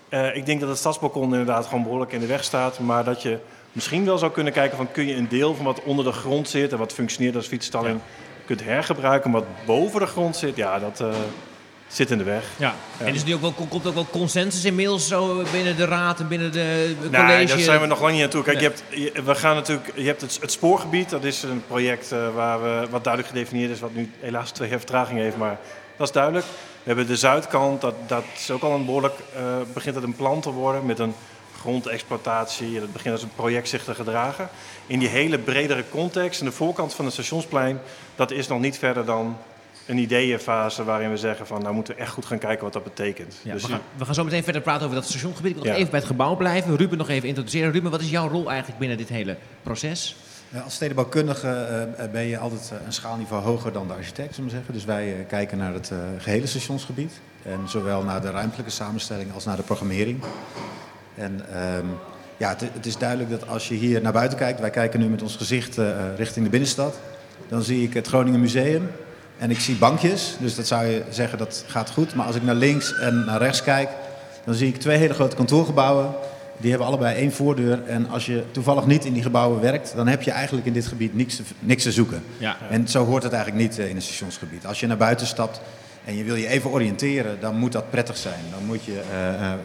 [0.09, 2.79] Eh, ik denk dat het stadsbalkon inderdaad gewoon behoorlijk in de weg staat.
[2.79, 3.37] Maar dat je
[3.71, 6.49] misschien wel zou kunnen kijken van kun je een deel van wat onder de grond
[6.49, 7.99] zit en wat functioneert als fietsstalling
[8.45, 9.31] kunt hergebruiken.
[9.31, 11.03] Wat boven de grond zit, ja, dat
[11.91, 12.43] zit in de weg.
[12.57, 12.75] Ja.
[12.97, 16.27] En is nu ook wel, komt ook wel consensus inmiddels zo binnen de raad en
[16.27, 17.45] binnen de de Nee, college?
[17.47, 18.43] daar zijn we nog lang niet aan toe.
[18.43, 18.69] Kijk, Nee.
[18.69, 21.09] je hebt, je- we gaan natuurlijk, je hebt het, het spoorgebied.
[21.09, 24.69] Dat is een project eh, waar we, wat duidelijk gedefinieerd is, wat nu helaas twee
[24.69, 25.57] jaar vertraging heeft, maar
[25.97, 26.45] dat is duidelijk.
[26.45, 29.41] We hebben de zuidkant, dat, dat is ook al een behoorlijk, eh,
[29.73, 31.13] begint het een plan te worden met een
[31.59, 32.79] grondexploitatie.
[32.79, 34.49] Dat begint als een project zich te gedragen.
[34.87, 37.79] In die hele bredere context, en de voorkant van het stationsplein,
[38.15, 39.37] dat is nog niet verder dan
[39.91, 42.83] een ideeënfase waarin we zeggen van, nou moeten we echt goed gaan kijken wat dat
[42.83, 43.35] betekent.
[43.43, 45.55] Ja, Dus we, gaan, we gaan zo meteen verder praten over dat stationgebied.
[45.55, 46.77] Ik wil nog even bij het gebouw blijven.
[46.77, 47.71] Ruben nog even introduceren.
[47.71, 50.15] Ruben, wat is jouw rol eigenlijk binnen dit hele proces?
[50.49, 51.49] Ja, als stedenbouwkundige
[51.97, 54.73] eh, ben je altijd eh, een schaalniveau hoger dan de architect, zullen we zeggen.
[54.73, 57.11] Dus wij eh, kijken naar het eh, gehele stationsgebied.
[57.43, 60.19] En zowel naar de ruimtelijke samenstelling als naar de programmering.
[61.15, 61.85] En ehm,
[62.37, 65.07] ja, het, het is duidelijk dat als je hier naar buiten kijkt, wij kijken nu
[65.07, 66.99] met ons gezicht eh, richting de binnenstad,
[67.47, 68.91] dan zie ik het Groningen Museum
[69.41, 70.35] en ik zie bankjes.
[70.39, 72.15] Dus dat zou je zeggen dat gaat goed.
[72.15, 73.89] Maar als ik naar links en naar rechts kijk,
[74.43, 76.13] dan zie ik twee hele grote kantoorgebouwen.
[76.57, 77.83] Die hebben allebei één voordeur.
[77.87, 80.85] En als je toevallig niet in die gebouwen werkt, dan heb je eigenlijk in dit
[80.85, 82.23] gebied niks te, niks te zoeken.
[82.37, 82.57] Ja.
[82.69, 84.65] En zo hoort het eigenlijk niet eh, in een stationsgebied.
[84.65, 85.61] Als je naar buiten stapt
[86.05, 88.43] en je wil je even oriënteren, dan moet dat prettig zijn.
[88.51, 89.59] Dan moet je eh, eh,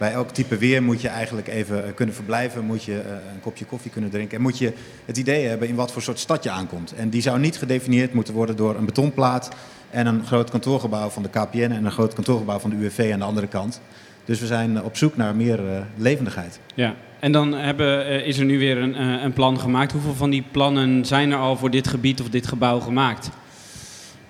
[0.00, 3.40] bij elk type weer moet je eigenlijk even eh, kunnen verblijven, moet je eh, een
[3.40, 4.72] kopje koffie kunnen drinken en moet je
[5.04, 6.94] het idee hebben in wat voor soort stad je aankomt.
[6.94, 9.50] En die zou niet gedefinieerd moeten worden door een betonplaat
[9.90, 13.18] en een groot kantoorgebouw van de KPN en een groot kantoorgebouw van de UWV aan
[13.18, 13.80] de andere kant.
[14.24, 15.60] Dus we zijn eh, op zoek naar meer
[15.96, 16.60] levendigheid.
[16.74, 19.92] Ja, en dan hebben, is er nu weer een, een plan gemaakt.
[19.92, 23.30] Hoeveel van die plannen zijn er al voor dit gebied of dit gebouw gemaakt?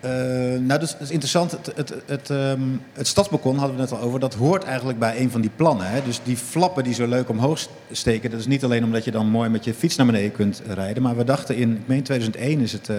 [0.01, 0.11] Eh,
[0.61, 1.51] nou, is, dat is interessant.
[1.51, 2.61] Het, het, het, ehm,
[2.93, 4.21] het stadsbalkon hadden we net al over.
[4.21, 5.87] Dat hoort eigenlijk bij een van die plannen.
[5.87, 6.03] Hè?
[6.03, 8.31] Dus die flappen die zo leuk omhoog steken.
[8.31, 11.03] Dat is niet alleen omdat je dan mooi met je fiets naar beneden kunt rijden.
[11.03, 12.97] Maar we dachten in, ik meen 2001 is het eh,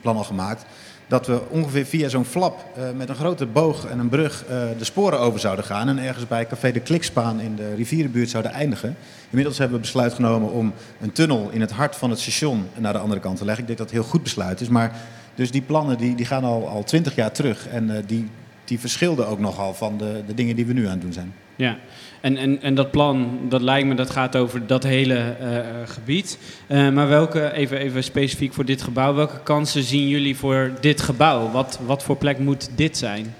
[0.00, 0.64] plan al gemaakt.
[1.08, 4.56] Dat we ongeveer via zo'n flap eh, met een grote boog en een brug eh,
[4.78, 5.88] de sporen over zouden gaan.
[5.88, 8.96] En ergens bij Café de Klikspaan in de rivierenbuurt zouden eindigen.
[9.30, 12.92] Inmiddels hebben we besluit genomen om een tunnel in het hart van het station naar
[12.92, 13.62] de andere kant te leggen.
[13.62, 14.68] Ik denk dat het heel goed besluit is.
[14.68, 14.92] Maar
[15.36, 17.68] dus die plannen die, die gaan al, al 20 jaar terug.
[17.68, 18.28] En eh, die,
[18.64, 21.34] die verschilden ook nogal van de, de dingen die we nu aan het doen zijn.
[21.56, 21.78] Ja,
[22.20, 26.38] en, en, en dat plan, dat lijkt me, dat gaat over dat hele eh, gebied.
[26.66, 31.00] Eh, maar welke, even, even specifiek voor dit gebouw, welke kansen zien jullie voor dit
[31.00, 31.50] gebouw?
[31.50, 33.34] Wat, wat voor plek moet dit zijn?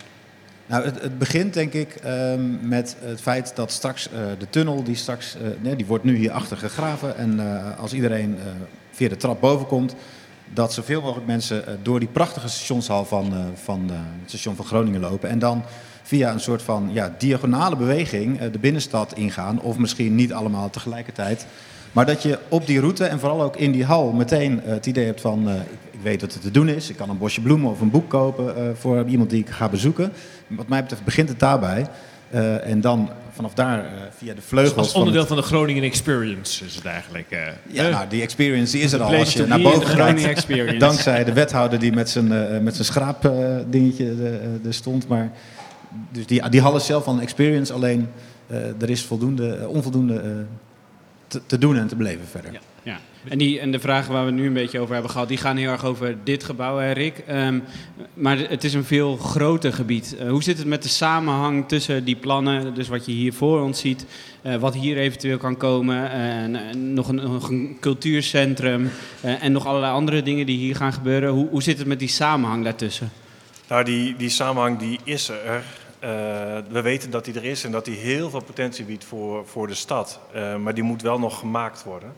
[0.66, 4.96] Nou, het, het begint denk ik ehm, met het feit dat straks de tunnel, die
[4.96, 7.16] straks, nee, die wordt nu hierachter gegraven.
[7.16, 7.40] En
[7.78, 8.38] als iedereen
[8.90, 9.94] via de trap boven komt,
[10.52, 14.56] dat zoveel mogelijk mensen eh, door die prachtige stationshal van, eh, van eh, het station
[14.56, 15.28] van Groningen lopen.
[15.28, 15.62] En dan
[16.02, 19.60] via een soort van ja, diagonale beweging de binnenstad ingaan.
[19.60, 21.46] Of misschien niet allemaal tegelijkertijd.
[21.92, 25.04] Maar dat je op die route en vooral ook in die hal meteen het idee
[25.04, 25.48] hebt van...
[25.90, 26.90] ik, weet wat er te doen is.
[26.90, 30.12] Ik kan een bosje bloemen of een boek kopen voor iemand die ik ga bezoeken.
[30.46, 31.86] Wat mij betreft begint het daarbij.
[32.62, 34.76] En dan vanaf daar eh, via de vleugels...
[34.76, 37.30] Als van onderdeel het- van de Groningen Experience is het eigenlijk.
[37.30, 37.40] eh.
[37.66, 39.14] ja, nou, die experience die is er al.
[39.14, 39.80] Als je naar boven
[40.28, 40.78] experience.
[40.88, 45.08] dankzij de wethouder die met zijn, eh, met zijn schraapdingetje dingetje er stond.
[45.08, 45.32] Maar,
[46.12, 48.08] dus die, die is zelf al een experience, alleen
[48.80, 50.44] er is voldoende, onvoldoende
[51.26, 52.52] te, te doen en te beleven verder.
[52.52, 52.58] Ja.
[53.28, 55.56] En, die, en de vragen waar we nu een beetje over hebben gehad, die gaan
[55.56, 57.18] heel erg over dit gebouw, hè, Rick.
[57.18, 57.58] Ehm,
[58.14, 60.16] maar het is een veel groter gebied.
[60.16, 63.60] Eh, hoe zit het met de samenhang tussen die plannen, dus wat je hier voor
[63.60, 64.06] ons ziet,
[64.42, 70.22] eh, wat hier eventueel kan komen, en, nog, een, cultuurcentrum eh, en nog allerlei andere
[70.22, 71.30] dingen die hier gaan gebeuren.
[71.30, 73.10] Hoe, hoe zit het met die samenhang daartussen?
[73.68, 75.62] Nou, die, die samenhang die is er.
[76.70, 79.66] We weten dat die er is en dat die heel veel potentie biedt voor, voor
[79.66, 80.20] de stad.
[80.60, 82.12] Maar die moet wel nog gemaakt worden.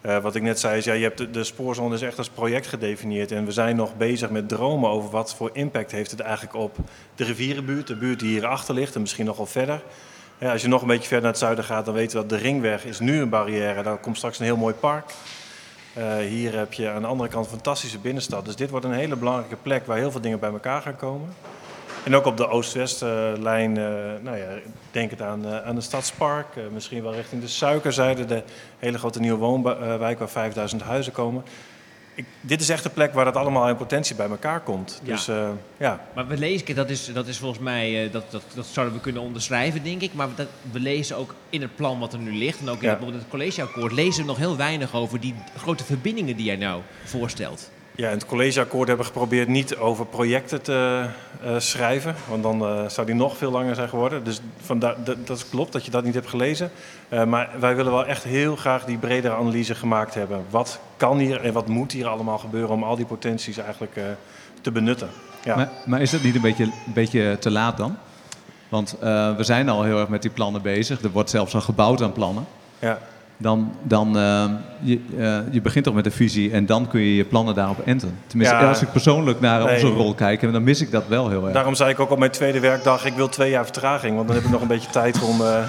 [0.00, 2.66] Eh, wat ik net zei is, ja, je hebt de, spoorzone is echt als project
[2.66, 3.32] gedefinieerd.
[3.32, 6.76] En we zijn nog bezig met dromen over wat voor impact heeft het eigenlijk op
[7.14, 7.86] de rivierenbuurt.
[7.86, 9.82] De buurt die hierachter ligt en misschien nog wel verder.
[10.38, 12.44] Als je nog een beetje verder naar het zuiden gaat, dan weten we dat de
[12.44, 13.82] ringweg is nu een barrière.
[13.82, 15.10] Daar komt straks een heel mooi park.
[15.92, 18.44] Eh, hier heb je aan de andere kant een fantastische binnenstad.
[18.44, 21.34] Dus dit wordt een hele belangrijke plek waar heel veel dingen bij elkaar gaan komen.
[22.04, 23.84] En ook op de Oost-West-lijn, eh,
[24.22, 24.46] nou ja,
[24.90, 26.56] denk het aan, eh, aan het Stadspark.
[26.56, 28.42] eh, misschien wel richting de Suikerzijde, de
[28.78, 31.42] hele grote nieuwe woonwijk waar 5000 huizen komen.
[32.14, 35.00] Ik, dit is echt een plek waar dat allemaal in potentie bij elkaar komt.
[35.04, 35.12] Ja.
[35.12, 35.28] Dus
[35.76, 39.00] ja, Maar we lezen, dat is, dat is volgens mij, dat, dat, dat zouden we
[39.02, 40.14] kunnen onderschrijven, denk ik.
[40.14, 42.88] Maar dat, we lezen ook in het plan wat er nu ligt, en ook in
[42.88, 42.98] Ja.
[43.04, 46.82] het, het collegeakkoord, lezen we nog heel weinig over die grote verbindingen die jij nou
[47.04, 47.70] voorstelt.
[48.00, 51.06] Ja, in het collegeakkoord hebben we geprobeerd niet over projecten te
[51.42, 54.24] eh, schrijven, want dan eh, zou die nog veel langer zijn geworden.
[54.24, 56.70] Dus vandaar, dat, klopt dat je dat niet hebt gelezen.
[57.08, 60.44] Eh, maar wij willen wel echt heel graag die bredere analyse gemaakt hebben.
[60.50, 64.00] Wat kan hier en wat moet hier allemaal gebeuren om al die potenties eigenlijk
[64.60, 65.08] te benutten?
[65.44, 65.56] Ja.
[65.56, 67.96] Maar, maar is dat niet een beetje, een beetje te laat dan?
[68.68, 71.02] Want we zijn al heel erg met die plannen bezig.
[71.02, 72.46] Er wordt zelfs al gebouwd aan plannen.
[72.78, 72.98] Ja.
[73.42, 74.44] Dan, dan eh,
[74.80, 77.78] je, eh, je begint toch met een visie en dan kun je je plannen daarop
[77.86, 78.18] enten.
[78.26, 78.68] Tenminste, Ja.
[78.68, 79.74] als ik persoonlijk naar Nee.
[79.74, 81.52] onze rol kijk, dan mis ik dat wel heel erg.
[81.54, 84.36] Daarom zei ik ook op mijn tweede werkdag, ik wil twee jaar vertraging, want dan
[84.36, 85.40] heb ik nog een beetje tijd om...
[85.40, 85.68] eh,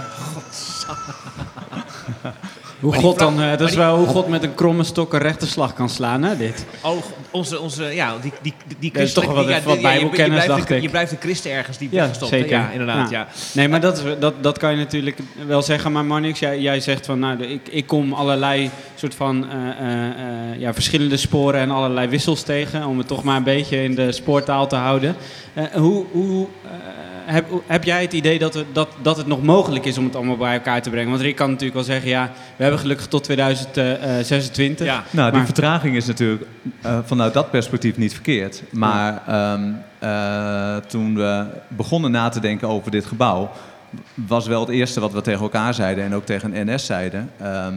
[2.82, 5.48] Hoe God dan, eh, dat is wel hoe God met een kromme stok een rechte
[5.48, 6.66] slag kan slaan, hè, dit.
[6.82, 6.98] Oh,
[7.32, 10.48] onze, onze ja, die, die, die Dat is toch wel die- wat ja, bijbelkennis, blijft
[10.48, 10.82] dacht de- ik.
[10.82, 12.32] Je blijft een christen ergens die Ja, weggestopt.
[12.32, 12.38] hè?
[12.38, 12.58] zeker.
[12.58, 13.28] Ja, inderdaad, ja.
[13.54, 15.18] Nee, maar dat, is- dat, dat kan je natuurlijk
[15.48, 15.92] wel zeggen.
[15.92, 20.60] Maar Marnix, jij, jij zegt van, nou, ik, ik kom allerlei soort van eh, eh,
[20.60, 22.86] ja, verschillende sporen en allerlei wissels tegen.
[22.86, 25.16] Om het toch maar een beetje in de spoortaal te houden.
[25.74, 26.48] Hoe hoe
[27.26, 30.16] heb, heb jij het idee dat, het- dat, dat het nog mogelijk is om het
[30.16, 31.10] allemaal bij elkaar te brengen?
[31.10, 34.86] Want Rick kan natuurlijk wel zeggen, ja, we hebben gelukkig tot 2026.
[34.86, 35.04] Ja.
[35.10, 36.44] Nou, die vertraging is natuurlijk
[36.82, 38.64] eh, vanuit dat perspectief niet verkeerd.
[38.72, 39.62] Maar ehm,
[40.00, 43.52] eh, toen we begonnen na te denken over dit gebouw,
[44.14, 47.30] was wel het eerste wat we tegen elkaar zeiden en ook tegen NS zeiden.
[47.42, 47.74] ehm,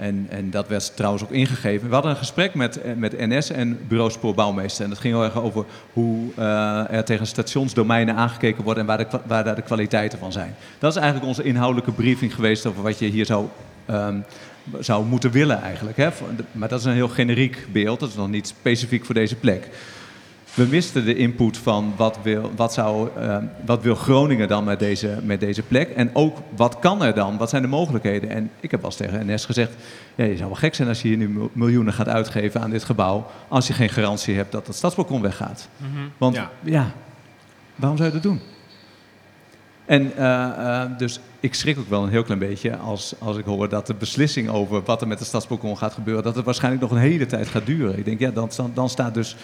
[0.00, 1.88] en, en dat werd trouwens ook ingegeven.
[1.88, 4.84] We hadden een gesprek met, eh, met NS en Bureau Spoorbouwmeester.
[4.84, 8.98] En dat ging heel erg over hoe eh, er tegen stationsdomeinen aangekeken wordt en waar,
[8.98, 10.54] de, waar daar de kwaliteiten van zijn.
[10.78, 13.46] Dat is eigenlijk onze inhoudelijke briefing geweest over wat je hier zou
[13.86, 14.18] ehm,
[14.78, 15.96] zou moeten willen eigenlijk.
[15.96, 16.08] Hè?
[16.52, 19.68] Maar dat is een heel generiek beeld, dat is nog niet specifiek voor deze plek.
[20.54, 24.78] We misten de input van wat wil, wat zou, eh, wat wil Groningen dan met
[24.78, 25.90] deze, met deze plek.
[25.90, 27.36] En ook wat kan er dan?
[27.36, 28.30] Wat zijn de mogelijkheden?
[28.30, 29.72] En ik heb wel eens tegen NS gezegd...
[30.14, 32.70] Ja, je zou wel gek zijn als je hier nu mil- miljoenen gaat uitgeven aan
[32.70, 33.26] dit gebouw...
[33.48, 35.68] als je geen garantie hebt dat het stadsbalkon weggaat.
[35.76, 35.90] Mhm.
[36.18, 36.50] Want Ja.
[36.62, 36.90] ja,
[37.76, 38.40] waarom zou je dat doen?
[39.84, 43.44] En eh, eh, dus ik schrik ook wel een heel klein beetje als, als ik
[43.44, 46.82] hoor dat de beslissing over wat er met de stadsbalkon gaat gebeuren, dat het waarschijnlijk
[46.82, 47.98] nog een hele tijd gaat duren.
[47.98, 49.36] Ik denk, ja, dan, dan staat dus,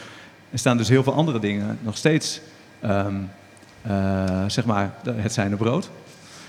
[0.56, 2.40] er staan dus heel veel andere dingen nog steeds,
[2.80, 3.14] ehm,
[3.82, 5.90] eh, zeg maar, het zijn op brood.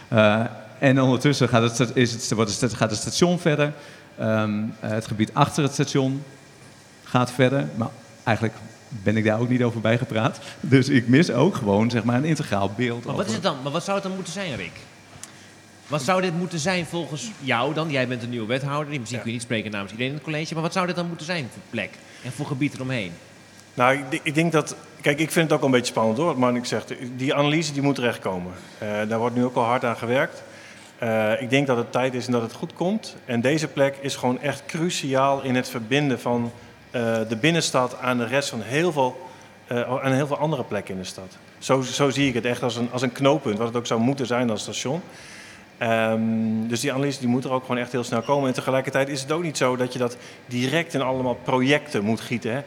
[0.08, 0.42] Eh,
[0.80, 3.74] en ondertussen gaat het, is het, wordt het, gaat het station verder.
[4.18, 6.24] Ehm, eh, het gebied achter het station
[7.04, 7.68] gaat verder.
[7.76, 7.88] Maar
[8.24, 8.58] eigenlijk
[8.90, 10.40] ben ik daar ook niet over bijgepraat.
[10.60, 13.06] Dus ik mis ook gewoon zeg maar, een integraal beeld.
[13.06, 13.58] Maar wat is het dan?
[13.64, 14.80] Maar wat zou het dan moeten zijn, Rick?
[15.88, 17.90] Wat zou dit moeten zijn volgens jou dan?
[17.90, 18.90] Jij bent een nieuwe wethouder.
[18.90, 20.54] Die Misschien kun je niet spreken namens iedereen in het college.
[20.54, 21.90] Maar wat zou dit dan moeten zijn voor plek?
[22.24, 23.12] En voor gebied eromheen?
[23.78, 24.76] Nou, ik, denk- ik dat.
[25.02, 26.94] Kijk, ik vind het ook een beetje spannend hoor, wat Marnik zegt.
[27.16, 28.54] Die analyse die moet er echt komen.
[28.78, 30.44] Eh, daar wordt nu ook al hard aan gewerkt.
[30.98, 33.16] Eh, ik denk dat het tijd is en dat het goed komt.
[33.26, 36.52] En deze plek is gewoon echt cruciaal in het verbinden van
[36.92, 39.26] eh, de binnenstad aan de rest van heel veel
[40.04, 41.38] en heel veel andere plekken in de stad.
[41.58, 44.00] Zo, zo zie ik het echt als een, als een knooppunt, wat het ook zou
[44.00, 45.02] moeten zijn als station.
[45.78, 48.48] Ehm, dus die analyse die moet er ook gewoon echt heel snel komen.
[48.48, 52.22] En tegelijkertijd is het ook niet zo dat je dat direct in allemaal projecten moet
[52.22, 52.64] gieten.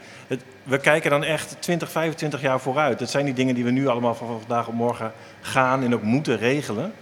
[0.63, 2.99] We kijken dan echt 20, 25 jaar vooruit.
[2.99, 6.03] Dat zijn die dingen die we nu allemaal van vandaag op morgen gaan en ook
[6.03, 6.93] moeten regelen.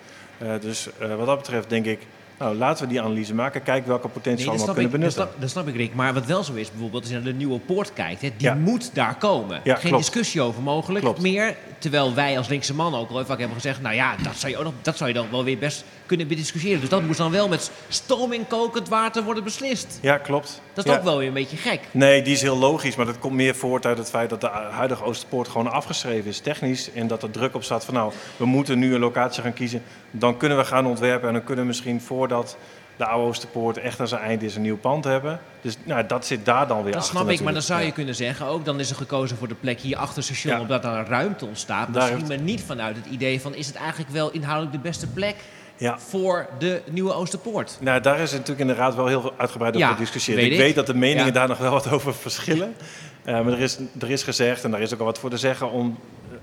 [0.42, 2.06] Uh, dus uh, wat dat betreft denk ik,
[2.38, 3.62] nou, laten we die analyse maken.
[3.62, 5.18] Kijken welke potentie we allemaal kunnen ik, benutten.
[5.18, 5.94] Dat snap, dat snap, ik, Rick.
[5.94, 8.46] Maar wat wel zo is, bijvoorbeeld, als je naar de nieuwe poort kijkt, hè, die
[8.46, 8.54] Ja.
[8.54, 9.60] moet daar komen.
[9.64, 10.04] Ja, Geen klopt.
[10.04, 11.20] discussie over mogelijk Klopt.
[11.20, 11.56] meer.
[11.78, 14.58] Terwijl wij als linkse mannen ook al vaak hebben gezegd, nou ja, dat zou je,
[14.58, 16.80] ook nog, dat zou je dan wel weer best kunnen bediscussiëren.
[16.80, 19.98] Dus dat moest dan wel met stoom in kokend water worden beslist.
[20.02, 20.60] Ja, klopt.
[20.72, 20.98] Dat is Ja.
[20.98, 21.80] ook wel weer een beetje gek.
[21.90, 24.46] Nee, die is heel logisch, maar dat komt meer voort uit het feit dat de
[24.70, 26.92] huidige Oosterpoort gewoon afgeschreven is, technisch.
[26.92, 29.82] En dat er druk op staat van nou, we moeten nu een locatie gaan kiezen.
[30.10, 32.56] Dan kunnen we gaan ontwerpen en dan kunnen we misschien voordat
[32.96, 35.40] de oude Oosterpoort echt aan zijn eind is een nieuw pand hebben.
[35.60, 37.86] Dus nou, dat zit daar dan weer Dat achter snap ik, maar dan zou je
[37.86, 37.92] Ja.
[37.92, 40.60] kunnen zeggen ook, dan is er gekozen voor de plek hier achter het station, Ja.
[40.60, 41.86] omdat daar een ruimte ontstaat.
[41.86, 44.88] Daar Misschien heeft- maar niet vanuit het idee van, is het eigenlijk wel inhoudelijk de
[44.88, 45.36] beste plek
[45.76, 45.98] Ja.
[45.98, 47.78] voor de nieuwe Oosterpoort?
[47.80, 50.38] Nou, daar is natuurlijk in de raad wel heel uitgebreid over gediscussieerd.
[50.42, 50.58] ik, ik.
[50.58, 51.32] weet dat de meningen Ja.
[51.32, 52.74] daar nog wel wat over verschillen.
[53.24, 55.36] Eh, maar er is, er is gezegd, en daar is ook al wat voor te
[55.36, 55.98] zeggen, om,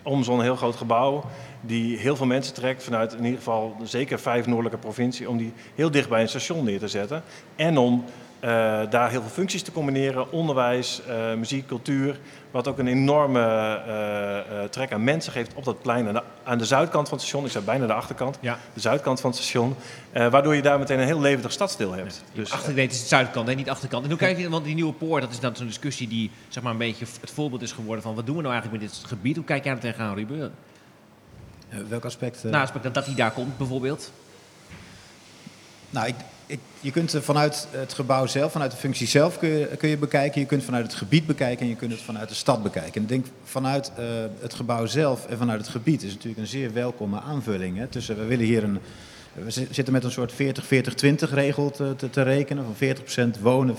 [0.05, 1.23] om zo'n heel groot gebouw...
[1.61, 5.29] die heel veel mensen trekt vanuit in ieder geval zeker vijf noordelijke provincie...
[5.29, 7.23] om die heel dicht bij een station neer te zetten.
[7.55, 8.03] En om
[8.89, 10.31] daar heel veel functies te combineren.
[10.31, 12.19] Onderwijs, eh, muziek, cultuur.
[12.51, 16.07] Wat ook een enorme eh, eh, trek aan mensen geeft op dat plein.
[16.07, 18.37] Aan de, aan de zuidkant van het station, ik zei bijna de achterkant.
[18.41, 18.57] Ja.
[18.73, 19.75] De zuidkant van het station.
[20.11, 22.23] eh, waardoor je daar meteen een heel levendig stadsdeel hebt.
[22.33, 24.03] Dus, Achter, nee, het is de zuidkant, hè, niet achterkant.
[24.03, 26.63] En hoe kijk je, want die nieuwe poort, dat is dan zo'n discussie die zeg
[26.63, 29.03] maar een beetje het voorbeeld is geworden van wat doen we nou eigenlijk met dit
[29.07, 29.35] gebied?
[29.35, 30.53] Hoe kijk jij er tegenaan, Ruben?
[31.69, 32.43] Eh, welk aspect?
[32.43, 32.51] eh?
[32.51, 34.11] Nou, aspect dat, dat hij daar komt, bijvoorbeeld.
[35.89, 36.15] Nou, ik,
[36.79, 39.97] je kunt eh, vanuit het gebouw zelf, vanuit de functie zelf kun je, kun je
[39.97, 40.41] bekijken.
[40.41, 42.93] Je kunt vanuit het gebied bekijken en je kunt het vanuit de stad bekijken.
[42.93, 44.05] En ik denk vanuit eh,
[44.39, 47.77] het gebouw zelf en vanuit het gebied is natuurlijk een zeer welkome aanvulling.
[47.77, 48.79] Hè, tussen, we willen hier een.
[49.33, 50.35] We zi- zitten met een soort 40-40-20
[51.33, 52.65] regel te, te, rekenen.
[52.75, 53.75] Van 40% wonen,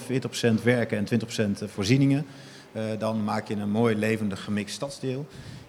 [0.59, 1.21] 40% werken en
[1.61, 2.27] 20% voorzieningen.
[2.73, 5.27] Eh, dan maak je een mooi levendig gemixt stadsdeel.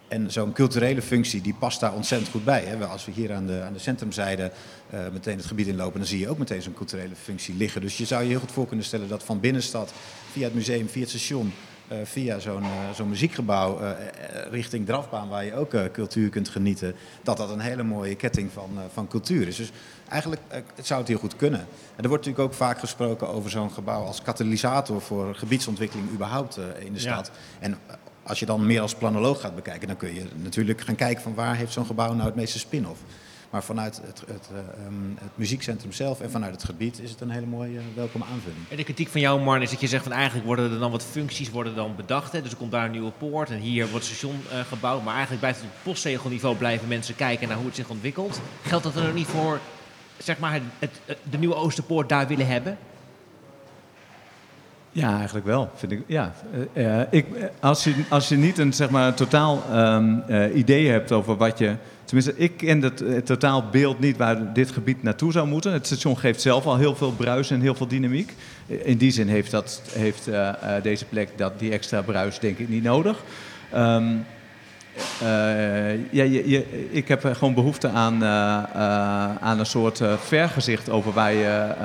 [0.08, 2.64] En zo'n culturele functie die past daar ontzettend goed bij.
[2.64, 2.86] Hè.
[2.86, 4.52] Als we hier aan de, aan de centrumzijde
[4.90, 7.82] eh, meteen het gebied inlopen, dan zie je ook meteen zo'n culturele functie liggen.
[7.82, 9.94] Dus je zou je heel goed voor kunnen stellen dat van binnenstad,
[10.32, 11.54] via het museum, via het station,
[11.88, 13.80] eh, via zo'n eh, zo'n muziekgebouw
[14.52, 18.70] richting Drafbaan, waar je ook cultuur kunt genieten, dat dat een hele mooie ketting van,
[18.94, 19.56] van cultuur is.
[19.56, 19.72] Dus
[20.10, 20.42] eigenlijk
[20.76, 21.60] het zou het heel goed kunnen.
[21.96, 26.58] En er wordt natuurlijk ook vaak gesproken over zo'n gebouw als katalysator voor gebiedsontwikkeling überhaupt
[26.80, 27.14] in de Ja.
[27.14, 27.32] stad.
[27.60, 27.78] En
[28.28, 31.34] als je dan meer als planoloog gaat bekijken, dan kun je natuurlijk gaan kijken van
[31.34, 33.00] waar heeft zo'n gebouw nou het meeste spin-off.
[33.50, 37.22] Maar vanuit het, het, eh, ehm, het muziekcentrum zelf en vanuit het gebied is het
[37.22, 38.60] een hele mooie, eh, welkome aanvulling.
[38.70, 40.92] En de kritiek van jou, Marn, is dat je zegt van eigenlijk worden er dan
[40.92, 42.32] wat functies worden dan bedacht.
[42.32, 42.42] Hè?
[42.42, 45.04] Dus er komt daar een nieuwe poort en hier wordt het station eh, gebouwd.
[45.04, 48.42] Maar eigenlijk blijft het op postzegelniveau blijven mensen kijken naar hoe het zich ontwikkelt.
[48.64, 49.60] Geldt dat er nog niet voor
[50.18, 52.78] zeg maar, het- de nieuwe Oosterpoort daar willen hebben?
[54.98, 55.70] Ja, eigenlijk wel.
[55.76, 56.34] Vind ik, ja.
[56.74, 60.56] Eh, eh, ik, eh, als, je, als je niet een, zeg maar, totaal ehm, eh,
[60.56, 61.76] idee hebt over wat je...
[62.04, 65.74] Tenminste, ik ken het, totaal beeld niet waar dit gebied naartoe zou moeten.
[65.74, 68.34] Het station geeft zelf al heel veel bruis en heel veel dynamiek.
[68.68, 70.30] In die zin heeft, dat, heeft
[70.82, 73.24] deze plek dat, die extra bruis denk ik niet nodig.
[73.72, 74.16] Ehm,
[75.22, 78.24] eh, ja, je, je, ik heb gewoon behoefte aan,
[79.42, 81.76] aan een soort vergezicht over waar je,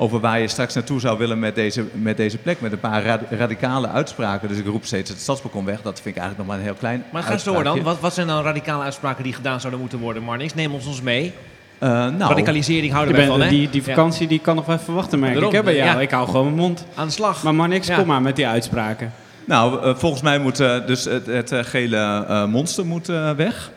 [0.00, 2.60] over waar je straks naartoe zou willen met deze, met deze plek.
[2.60, 4.48] Met een paar rad- radicale uitspraken.
[4.48, 5.82] Dus ik roep steeds het stadsbalkon weg.
[5.82, 7.82] Dat vind ik eigenlijk nog maar een heel klein Maar ga eens door dan.
[7.82, 10.54] Wat, wat zijn dan radicale uitspraken die gedaan zouden moeten worden, Marnix?
[10.54, 11.32] Neem ons ons mee.
[11.78, 13.48] Eh, nou, Radicalisering houden wij bent- van, hè?
[13.50, 13.88] die, die Ja.
[13.88, 15.56] vakantie die kan nog wel even wachten, merk Daarom, ik.
[15.58, 15.88] Hè, bij jou.
[15.94, 16.00] ja.
[16.00, 16.86] Ik hou gewoon mijn mond.
[16.94, 17.42] Aan de slag.
[17.42, 17.96] Maar Marnix, Ja.
[17.96, 19.12] kom maar met die uitspraken.
[19.44, 21.96] Nou, eh, volgens mij moet eh, dus het, het gele
[22.28, 23.70] eh, monster moet, weg.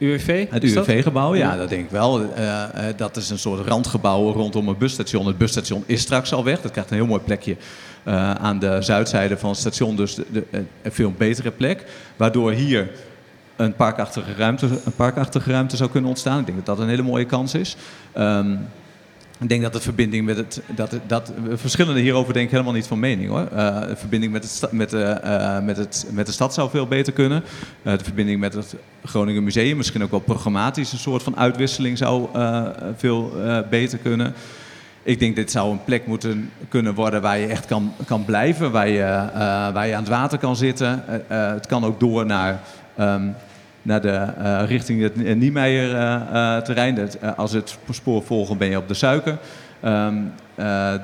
[0.00, 0.46] UWV?
[0.50, 0.64] Het?
[0.64, 1.56] UWV-gebouw, ja, Ja.
[1.56, 2.34] dat denk ik wel.
[2.34, 5.26] Eh, eh, dat is een soort randgebouw rondom een busstation.
[5.26, 6.60] Het busstation is straks al weg.
[6.60, 7.56] Dat krijgt een heel mooi plekje
[8.04, 9.96] eh, aan de zuidzijde van het station.
[9.96, 10.44] Dus de, de-
[10.82, 11.84] een veel betere plek.
[12.16, 12.90] Waardoor hier
[13.56, 16.38] een parkachtige, ruimte, een parkachtige ruimte zou kunnen ontstaan.
[16.40, 17.76] Ik denk dat dat een hele mooie kans is.
[18.12, 18.56] Ehm,
[19.40, 20.62] ik denk dat de verbinding met het.
[20.66, 23.46] Dat, dat, we verschillen er hierover denk ik helemaal niet van mening hoor.
[23.46, 26.86] Eh, de verbinding met, het, met, de, eh, met, het, met de stad zou veel
[26.86, 27.42] beter kunnen.
[27.82, 28.74] Eh, de verbinding met het
[29.04, 33.98] Groningen Museum, misschien ook wel programmatisch een soort van uitwisseling zou eh, veel eh, beter
[33.98, 34.34] kunnen.
[35.02, 38.70] Ik denk dit zou een plek moeten kunnen worden waar je echt kan, kan blijven,
[38.70, 41.04] waar je, eh, waar je aan het water kan zitten.
[41.06, 42.60] Eh, eh, het kan ook door naar,
[42.96, 43.28] ehm,
[43.82, 47.08] naar de, eh, richting het Niemeyer-terrein.
[47.36, 49.38] als het spoor volgen ben je op de suiker.
[49.80, 50.14] Ehm,
[50.54, 50.94] eh,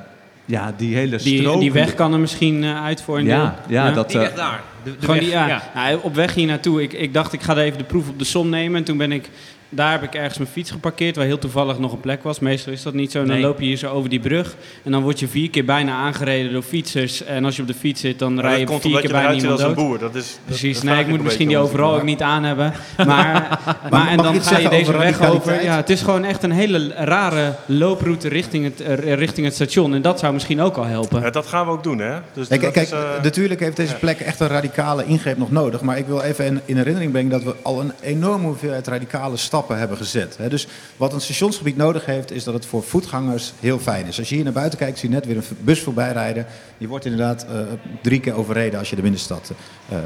[0.49, 1.59] Ja, die hele Die, strook.
[1.59, 3.75] die weg kan er misschien eh, uit voor een Ja, deel.
[3.77, 4.61] ja, dat, Die eh, weg daar.
[4.83, 5.47] De, de Gewoon weg, die, ja.
[5.47, 5.61] ja.
[5.75, 8.25] Nou, op weg hier naartoe, ik, ik dacht ik ga even de proef op de
[8.25, 8.77] som nemen.
[8.77, 9.29] En toen ben ik,
[9.69, 12.39] daar heb ik ergens mijn fiets geparkeerd, waar heel toevallig nog een plek was.
[12.39, 13.19] Meestal is dat niet zo.
[13.19, 13.45] En dan Nee.
[13.45, 14.55] loop je hier zo over die brug.
[14.83, 17.23] En dan word je vier keer bijna aangereden door fietsers.
[17.23, 19.51] En als je op de fiets zit, dan rij je vier keer je bijna iemand
[19.51, 19.75] als een dood.
[19.75, 19.99] boer.
[19.99, 22.73] Dat is, dat- Precies, dat nee, ik moet misschien die overal ook niet aan hebben.
[23.05, 25.63] Maar, maar, en dan ga je deze over weg over.
[25.63, 29.93] Ja, het is gewoon echt een hele rare looproute richting het, eh, richting het station.
[29.93, 31.21] En dat zou misschien ook al helpen.
[31.21, 32.17] Ja, dat gaan we ook doen, hè?
[32.33, 35.51] Dus Kijk, dat kijk is, eh, natuurlijk heeft deze plek echt een radicale ingreep nog
[35.51, 35.81] nodig.
[35.81, 39.37] Maar ik wil even in, in herinnering brengen dat we al een enorme hoeveelheid radicale
[39.37, 40.37] stappen hebben gezet.
[40.49, 40.67] Dus
[40.97, 44.19] wat een stationsgebied nodig heeft, is dat het voor voetgangers heel fijn is.
[44.19, 46.45] Als je hier naar buiten kijkt, zie je net weer een bus voorbij rijden.
[46.77, 47.59] Die wordt inderdaad eh,
[48.01, 49.51] drie keer overreden als je de binnenstad
[49.89, 50.03] eh, eh,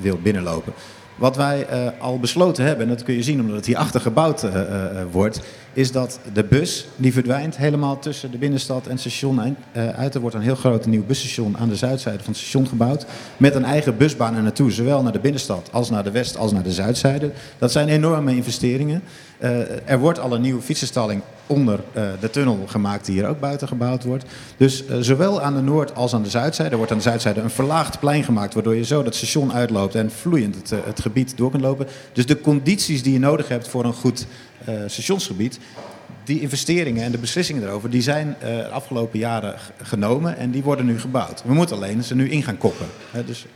[0.00, 0.72] wil binnenlopen.
[1.16, 4.42] Wat wij eh, al besloten hebben, en dat kun je zien omdat het hierachter gebouwd
[4.42, 5.40] eh, eh, wordt,
[5.72, 10.14] is dat de bus die verdwijnt helemaal tussen de binnenstad en het station uit.
[10.14, 13.06] Er wordt een heel groot nieuw busstation aan de zuidzijde van het station gebouwd.
[13.36, 16.52] Met een eigen busbaan er naartoe, zowel naar de binnenstad als naar de west als
[16.52, 17.32] naar de zuidzijde.
[17.58, 19.02] Dat zijn enorme investeringen.
[19.84, 23.68] Er wordt al een nieuwe fietsenstalling onder eh, de tunnel gemaakt die hier ook buiten
[23.68, 24.24] gebouwd wordt.
[24.56, 26.70] Dus eh, zowel aan de noord- als aan de zuidzijde.
[26.70, 29.94] Er wordt aan de zuidzijde een verlaagd plein gemaakt, waardoor je zo dat station uitloopt
[29.94, 31.86] en vloeiend het, eh, het gebied door kunt lopen.
[32.12, 34.26] Dus de condities die je nodig hebt voor een goed
[34.86, 35.58] stationsgebied,
[36.24, 40.86] die investeringen en de beslissingen erover, die zijn de afgelopen jaren genomen en die worden
[40.86, 41.42] nu gebouwd.
[41.44, 42.86] We moeten alleen ze nu in gaan koppen.
[43.26, 43.46] Dus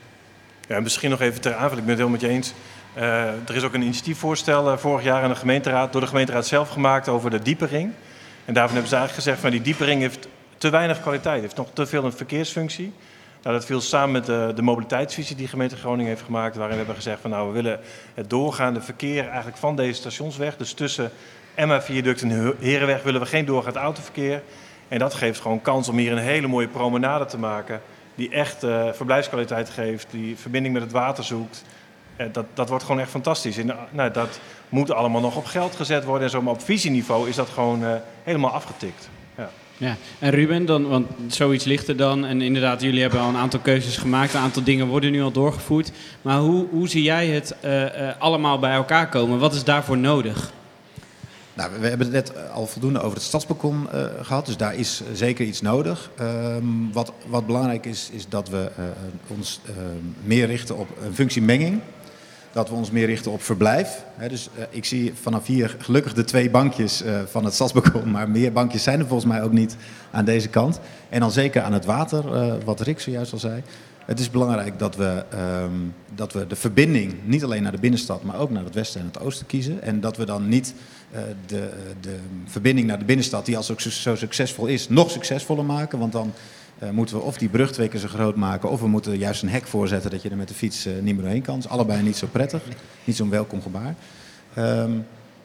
[0.68, 2.52] Ja, en misschien nog even ter aanvulling, ik ben het helemaal met je eens.
[2.96, 6.46] Eh, er is ook een initiatiefvoorstel eh, vorig jaar aan de gemeenteraad, door de gemeenteraad
[6.46, 7.92] zelf gemaakt over de diepering.
[8.44, 10.28] En daarvan hebben ze eigenlijk gezegd van die diepering heeft
[10.58, 12.92] te weinig kwaliteit, heeft nog te veel een verkeersfunctie.
[13.42, 16.76] Nou, dat viel samen met de, de mobiliteitsvisie die gemeente Groningen heeft gemaakt, waarin we
[16.84, 17.80] hebben gezegd van nou we willen
[18.14, 21.10] het doorgaande verkeer eigenlijk van deze stationsweg, dus tussen
[21.54, 24.42] Emma Viaduct en He- Herenweg willen we geen doorgaand autoverkeer.
[24.88, 27.80] En dat geeft gewoon kans om hier een hele mooie promenade te maken.
[28.14, 31.64] Die echt eh, verblijfskwaliteit geeft, die verbinding met het water zoekt.
[32.16, 33.58] Eh, dat, dat wordt gewoon echt fantastisch.
[33.58, 36.42] En, eh, nou, dat moet allemaal nog op geld gezet worden en zo.
[36.42, 39.08] Maar op visieniveau is dat gewoon eh, helemaal afgetikt.
[39.36, 39.50] Ja.
[39.78, 42.24] Ja, en Ruben, dan, want zoiets ligt er dan.
[42.24, 44.34] En inderdaad, jullie hebben al een aantal keuzes gemaakt.
[44.34, 45.92] Een aantal dingen worden nu al doorgevoerd.
[46.22, 49.38] Maar hoe, hoe zie jij het eh, eh, allemaal bij elkaar komen?
[49.38, 50.52] Wat is daarvoor nodig?
[51.54, 55.02] Nou, we hebben het net al voldoende over het stadsbalkon eh, gehad, dus daar is
[55.12, 56.10] zeker iets nodig.
[56.16, 58.84] Ehm, wat, wat belangrijk is, is dat we eh,
[59.36, 59.60] ons
[60.22, 61.80] meer richten op een functiemenging.
[62.56, 64.04] Dat we ons meer richten op verblijf.
[64.28, 68.30] Dus eh, ik zie vanaf hier gelukkig de twee bankjes eh, van het stadsbalkon, maar
[68.30, 69.76] meer bankjes zijn er volgens mij ook niet
[70.10, 70.80] aan deze kant.
[71.08, 73.62] En dan zeker aan het water, eh, wat Rick zojuist al zei.
[74.04, 75.70] Het is belangrijk dat we, ehm,
[76.14, 79.06] dat we de verbinding niet alleen naar de binnenstad, maar ook naar het westen en
[79.06, 79.82] het oosten kiezen.
[79.82, 80.74] En dat we dan niet
[81.46, 81.68] de,
[82.00, 85.98] de verbinding naar de binnenstad, die al zo, zo succesvol is, nog succesvoller maken.
[85.98, 86.32] Want dan
[86.78, 89.42] eh, moeten we of die brug twee keer zo groot maken, of we moeten juist
[89.42, 91.54] een hek voorzetten dat je er met de fiets eh, niet meer doorheen kan.
[91.54, 92.62] Dat is allebei niet zo prettig,
[93.04, 93.94] niet zo'n welkom gebaar.
[94.54, 94.90] Ehm,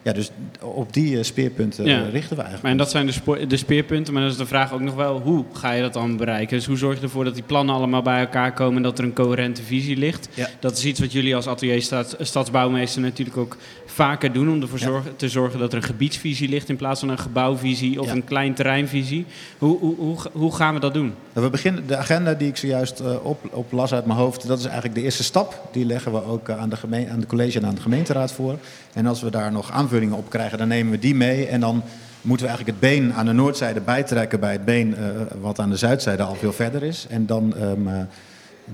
[0.04, 1.98] ja, dus op die eh, speerpunten Ja.
[2.02, 2.62] richten we eigenlijk.
[2.62, 4.94] Maar en dat zijn de, spo- de speerpunten, maar dan is de vraag ook nog
[4.94, 5.20] wel...
[5.20, 6.56] hoe ga je dat dan bereiken?
[6.56, 8.76] Dus hoe zorg je ervoor dat die plannen allemaal bij elkaar komen...
[8.76, 10.28] en dat er een coherente visie ligt?
[10.34, 10.48] Ja.
[10.60, 13.56] Dat is iets wat jullie als atelier stads, stadsbouwmeester natuurlijk ook
[13.92, 14.48] vaker doen...
[14.48, 14.84] om ervoor Ja.
[14.84, 16.68] zorgen, te zorgen dat er een gebiedsvisie ligt...
[16.68, 18.12] in plaats van een gebouwvisie of Ja.
[18.12, 19.26] een klein terreinvisie.
[19.58, 21.14] Hoe, hoe, hoe, hoe gaan we dat doen?
[21.32, 24.46] Nou, we beginnen, de agenda die ik zojuist eh, op, op las uit mijn hoofd,
[24.46, 25.68] dat is eigenlijk de eerste stap.
[25.72, 28.32] Die leggen we ook eh, aan de, gemeen, aan de college en aan de gemeenteraad
[28.32, 28.58] voor.
[28.92, 31.46] En als we daar nog aanvullingen op krijgen, dan nemen we die mee.
[31.46, 31.82] En dan
[32.22, 35.04] moeten we eigenlijk het been aan de noordzijde bijtrekken bij het been eh,
[35.40, 37.06] wat aan de zuidzijde al veel verder is.
[37.08, 37.94] En dan, ehm, eh,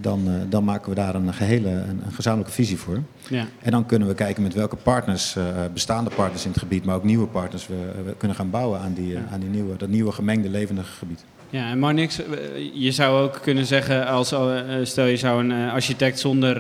[0.00, 3.02] dan, eh, dan maken we daar een gehele, een, een gezamenlijke visie voor.
[3.28, 3.46] Ja.
[3.62, 6.94] En dan kunnen we kijken met welke partners, eh, bestaande partners in het gebied, maar
[6.94, 9.88] ook nieuwe partners, we, we kunnen gaan bouwen aan, die, eh, aan die nieuwe, dat
[9.88, 11.24] nieuwe gemengde levendige gebied.
[11.50, 12.20] Ja, en Marnix,
[12.72, 16.56] je zou ook kunnen zeggen, als, eh, stel je zou een architect zonder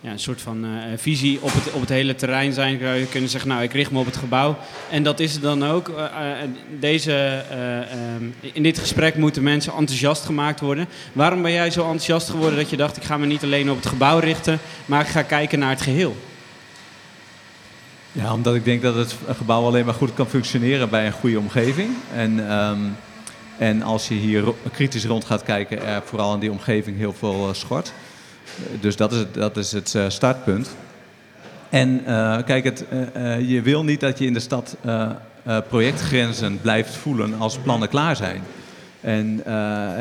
[0.00, 3.30] ja, een soort van eh, visie op het, op het hele terrein zijn, je kunnen
[3.30, 4.56] zeggen, nou ik richt me op het gebouw.
[4.90, 5.88] En dat is het dan ook.
[5.88, 10.88] Eh, eh, deze, eh, ehm, in dit gesprek moeten mensen enthousiast gemaakt worden.
[11.12, 13.76] Waarom ben jij zo enthousiast geworden dat je dacht, ik ga me niet alleen op
[13.76, 16.16] het gebouw richten, maar ik ga kijken naar het geheel?
[18.12, 21.38] Ja, omdat ik denk dat het gebouw alleen maar goed kan functioneren bij een goede
[21.38, 21.90] omgeving.
[22.14, 22.78] En, ehm,
[23.58, 27.50] en als je hier kritisch rond gaat kijken, er vooral in die omgeving heel veel
[27.52, 27.92] schort.
[28.80, 30.76] Dus dat is het, dat is het eh, startpunt.
[31.68, 34.76] En eh, kijk, het, eh, je wil niet dat je in de stad
[35.68, 38.42] projectgrenzen blijft voelen als plannen klaar zijn.
[39.00, 39.42] En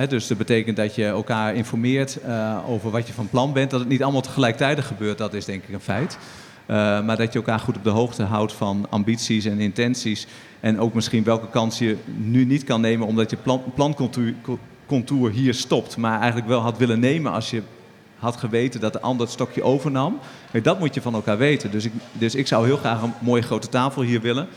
[0.09, 2.19] dus dat betekent dat je elkaar informeert
[2.67, 3.71] over wat je van plan bent.
[3.71, 6.17] Dat het niet allemaal tegelijkertijd gebeurt, dat is denk ik een feit.
[7.05, 10.27] Maar dat je elkaar goed op de hoogte houdt van ambities en intenties.
[10.59, 14.59] En ook misschien welke kans je nu niet kan nemen omdat je plan, plancontour co-
[14.85, 15.97] contour hier stopt.
[15.97, 17.61] Maar eigenlijk wel had willen nemen als je
[18.19, 20.19] had geweten dat de ander het stokje overnam.
[20.51, 21.71] Kijk, dat moet je van elkaar weten.
[21.71, 24.47] Dus ik, dus ik zou heel graag een mooie grote tafel hier willen.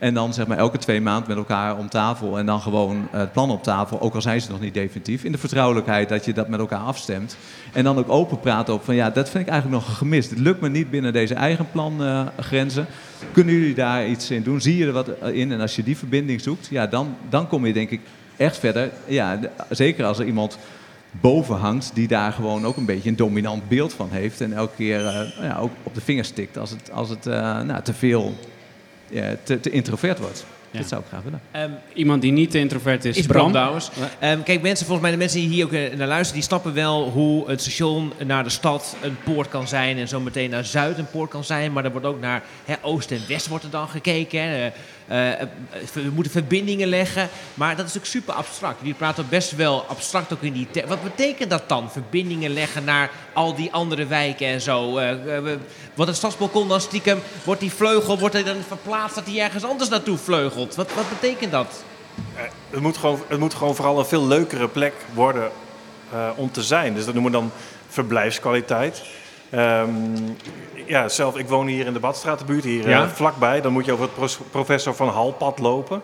[0.00, 2.38] En dan zeg maar elke twee maanden met elkaar om tafel.
[2.38, 4.00] En dan gewoon eh, het plan op tafel.
[4.00, 5.24] Ook al zijn ze nog niet definitief.
[5.24, 7.36] In de vertrouwelijkheid dat je dat met elkaar afstemt.
[7.72, 10.30] En dan ook open praten op van ja, dat vind ik eigenlijk nog gemist.
[10.30, 12.86] Het lukt me niet binnen deze eigen plangrenzen.
[13.32, 14.60] Kunnen jullie daar iets in doen?
[14.60, 15.52] Zie je er wat in?
[15.52, 18.00] En als je die verbinding zoekt, ja, dan, dan kom je denk ik
[18.36, 18.90] echt verder.
[19.06, 20.58] Ja, zeker als er iemand
[21.10, 24.40] boven hangt die daar gewoon ook een beetje een dominant beeld van heeft.
[24.40, 27.26] En elke keer eh, nou ja, ook op de vingers stikt als het, als het
[27.26, 28.34] eh, nou, te veel,
[29.08, 30.44] ja, te, te introvert wordt.
[30.70, 31.40] Dat zou ik graag willen.
[31.50, 33.54] Ehm, Iemand die niet te introvert is, is Bram.
[33.54, 36.74] Ehm, kijk, mensen, volgens mij de mensen die hier ook eh, naar luisteren, die snappen
[36.74, 40.64] wel hoe het station naar de stad een poort kan zijn en zo meteen naar
[40.64, 41.72] zuid een poort kan zijn.
[41.72, 44.40] Maar er wordt ook naar hè, oost en west wordt er dan gekeken.
[44.42, 44.70] Hè.
[45.10, 45.48] Eh, eh,
[45.92, 48.82] we moeten verbindingen leggen, maar dat is ook super abstract.
[48.82, 50.88] Die praten best wel abstract ook in die termen.
[50.88, 51.90] Wat betekent dat dan?
[51.90, 54.98] Verbindingen leggen naar al die andere wijken en zo.
[54.98, 55.40] Eh,
[55.94, 59.64] wordt het stadsbalkon dan stiekem, wordt die vleugel, wordt hij dan verplaatst dat hij ergens
[59.64, 60.74] anders naartoe vleugelt?
[60.74, 61.84] Wat, wat betekent dat?
[62.70, 65.50] Het moet, gewoon, het moet gewoon vooral een veel leukere plek worden
[66.36, 66.94] om te zijn.
[66.94, 67.52] Dus dat noemen we dan
[67.88, 69.02] verblijfskwaliteit.
[69.50, 69.88] Ehm,
[70.86, 73.02] ja, zelf, ik woon hier in de Badstraatbuurt, hier Ja.
[73.02, 73.60] eh, vlakbij.
[73.60, 76.02] Dan moet je over het professor Van Halpad lopen.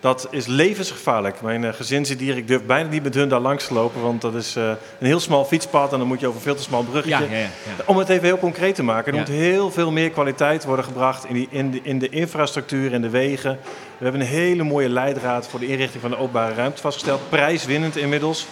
[0.00, 1.40] Dat is levensgevaarlijk.
[1.40, 4.02] Mijn eh, gezin zit hier, ik durf bijna niet met hun daar langs te lopen.
[4.02, 4.64] Want dat is eh,
[4.98, 7.24] een heel smal fietspad en dan moet je over een veel te smal bruggetje.
[7.24, 7.42] Ja, ja, ja,
[7.76, 7.84] ja.
[7.86, 9.12] Om het even heel concreet te maken.
[9.12, 12.92] Er moet heel veel meer kwaliteit worden gebracht in, die, in, de, in de infrastructuur,
[12.92, 13.58] in de wegen.
[13.98, 17.20] We hebben een hele mooie leidraad voor de inrichting van de openbare ruimte vastgesteld.
[17.28, 18.46] Prijswinnend inmiddels.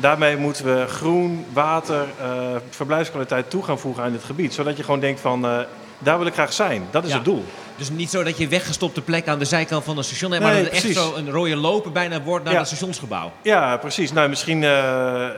[0.00, 2.26] Daarmee moeten we groen, water, eh,
[2.70, 4.54] verblijfskwaliteit toe gaan voegen aan dit gebied.
[4.54, 5.58] Zodat je gewoon denkt van, eh,
[5.98, 6.82] daar wil ik graag zijn.
[6.90, 7.14] Dat is Ja.
[7.16, 7.44] het doel.
[7.76, 10.54] Dus niet zo dat je weggestopte plek aan de zijkant van een station hebt, maar
[10.54, 12.58] dat het echt zo een rode lopen bijna wordt naar Ja.
[12.58, 13.32] het stationsgebouw.
[13.42, 14.12] Ja, precies.
[14.12, 15.28] Nou, misschien eh,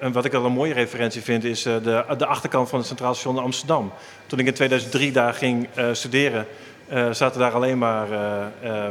[0.00, 3.14] een wat ik wel een mooie referentie vind, is de, de achterkant van het Centraal
[3.14, 3.92] Station in Amsterdam.
[4.26, 6.46] Toen ik in 2003 daar ging studeren,
[7.10, 8.12] zaten daar alleen maar.
[8.12, 8.86] eh,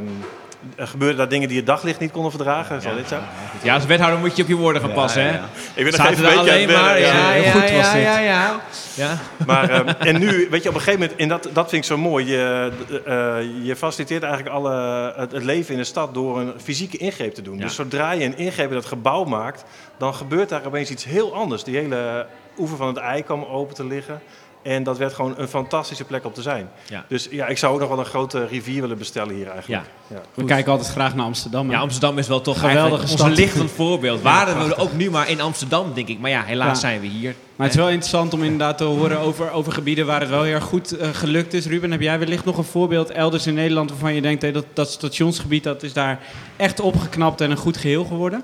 [0.78, 2.82] gebeurden daar dingen die het daglicht niet konden verdragen.
[2.82, 3.22] Zal dit zijn?
[3.64, 5.34] Ja, als wethouder moet je op je woorden gaan passen, hè?
[5.76, 7.34] Ik ben nog even er een beetje aan alleen het maar, ja, ja.
[7.34, 8.04] ja, Heel goed was ja, dit.
[8.04, 8.60] ja, ja.
[8.94, 9.18] ja.
[9.46, 11.90] Maar, ehm, en nu, weet je, op een gegeven moment, en dat, dat vind ik
[11.90, 12.72] zo mooi, je,
[13.06, 14.74] eh, je faciliteert eigenlijk alle,
[15.16, 17.58] het, het leven in de stad door een fysieke ingreep te doen.
[17.58, 19.64] Dus zodra je een ingreep in dat gebouw maakt,
[19.98, 21.64] dan gebeurt daar opeens iets heel anders.
[21.64, 22.26] Die hele
[22.58, 24.22] oever van het ei kwam open te liggen.
[24.62, 26.70] En dat werd gewoon een fantastische plek om te zijn.
[26.90, 27.06] Ja.
[27.08, 29.84] Dus ja, ik zou ook nog wel een grote rivier willen bestellen hier eigenlijk.
[30.08, 30.22] Ja.
[30.34, 31.68] We kijken altijd graag naar Amsterdam.
[31.68, 31.74] hè?
[31.76, 32.92] Ja, Amsterdam is wel toch stad.
[32.92, 34.18] ons lichtend voorbeeld.
[34.18, 36.20] Ja, Waren we ook nu maar in Amsterdam, denk ik.
[36.20, 36.76] Maar ja, helaas Ja.
[36.76, 37.36] zijn we hier.
[37.56, 40.44] Maar het is wel interessant om inderdaad te horen over, over gebieden waar het wel
[40.44, 41.66] heel erg goed eh, gelukt is.
[41.66, 44.66] Ruben, heb jij wellicht nog een voorbeeld elders in Nederland waarvan je denkt hey, dat
[44.74, 46.20] dat stationsgebied dat is daar
[46.58, 48.44] echt opgeknapt en een goed geheel geworden?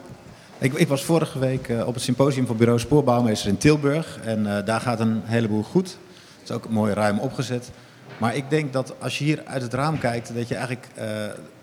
[0.58, 4.20] Ik, ik was vorige week eh, op het symposium van bureau Spoorbouwmeester in Tilburg.
[4.24, 5.98] En eh, daar gaat een heleboel goed.
[6.46, 7.72] Het is ook mooi ruim opgezet.
[8.18, 11.08] Maar ik denk dat als je hier uit het raam kijkt, dat je eigenlijk eh,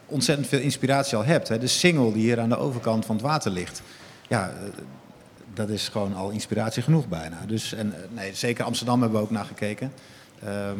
[0.07, 1.49] ontzettend veel inspiratie al hebt.
[1.49, 1.59] Hè.
[1.59, 3.83] De single die hier aan de overkant van het water ligt.
[4.28, 4.55] Ja, eh,
[5.55, 7.37] dat is gewoon al inspiratie genoeg bijna.
[7.47, 9.93] Dus, en, eh, nee, zeker Amsterdam hebben we ook naar gekeken.
[10.45, 10.78] Ehm,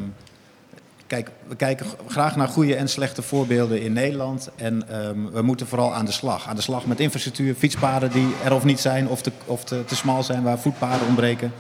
[1.07, 4.51] Kijk, we kijken graag naar goede en slechte voorbeelden in Nederland.
[4.57, 6.49] En ehm, we moeten vooral aan de slag.
[6.49, 10.23] Aan de slag met infrastructuur, fietspaden die er of niet zijn, of of te smal
[10.23, 11.53] zijn, waar voetpaden ontbreken.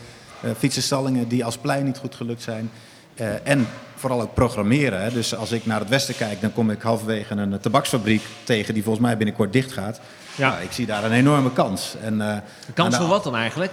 [0.43, 2.71] Eh fietsenstallingen die als plein niet goed gelukt zijn.
[3.15, 5.03] Eh, en vooral ook programmeren.
[5.03, 5.11] Hè.
[5.13, 8.83] Dus als ik naar het westen kijk, dan kom ik halverwege een tabaksfabriek tegen die
[8.83, 10.01] volgens mij binnenkort dicht gaat.
[10.35, 10.51] Ja.
[10.51, 11.95] Nou, ik zie daar een enorme kans.
[12.03, 12.37] En, eh,
[12.75, 13.73] Kans de- voor wat dan eigenlijk?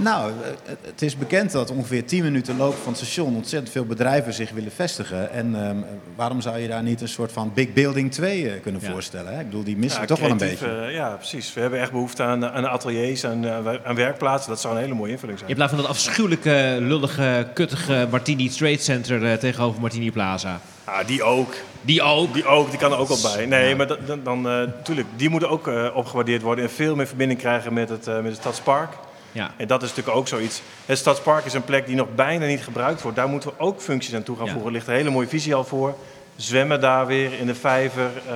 [0.00, 3.84] Nou, eh, het- is bekend dat ongeveer 10 minuten lopen van het station ontzettend veel
[3.84, 5.32] bedrijven zich willen vestigen.
[5.32, 5.76] En ehm,
[6.16, 9.32] waarom zou je daar niet een soort van Big Building 2 eh, kunnen voorstellen?
[9.34, 9.40] Hè?
[9.40, 10.66] Ik bedoel, die missen Ja, we toch wel een beetje.
[10.86, 11.54] eh, ja, precies.
[11.54, 14.50] We hebben echt behoefte aan, aan ateliers, aan, eh, aan werkplaatsen.
[14.50, 15.50] Dat zou een hele mooie invulling zijn.
[15.50, 20.60] In plaats van dat afschuwelijke, lullige, kuttige Martini Trade Center tegenover Martini Plaza.
[20.86, 21.54] Ja, die ook.
[21.82, 22.34] Die ook?
[22.34, 23.46] Die ook, die kan er ook al bij.
[23.46, 26.94] Nee, maar dat- dan, dan eh, natuurlijk, die moeten ook eh, opgewaardeerd worden en veel
[26.96, 28.92] meer verbinding krijgen met het, eh, met het Stadspark.
[29.32, 29.50] Ja.
[29.56, 30.62] En dat is natuurlijk ook zoiets.
[30.86, 33.16] Het Stadspark is een plek die nog bijna niet gebruikt wordt.
[33.16, 34.50] Daar moeten we ook functies aan toe gaan Ja.
[34.52, 34.68] voegen.
[34.70, 35.94] Er ligt een hele mooie visie al voor.
[36.36, 38.10] Zwemmen daar weer in de vijver.
[38.28, 38.32] eh,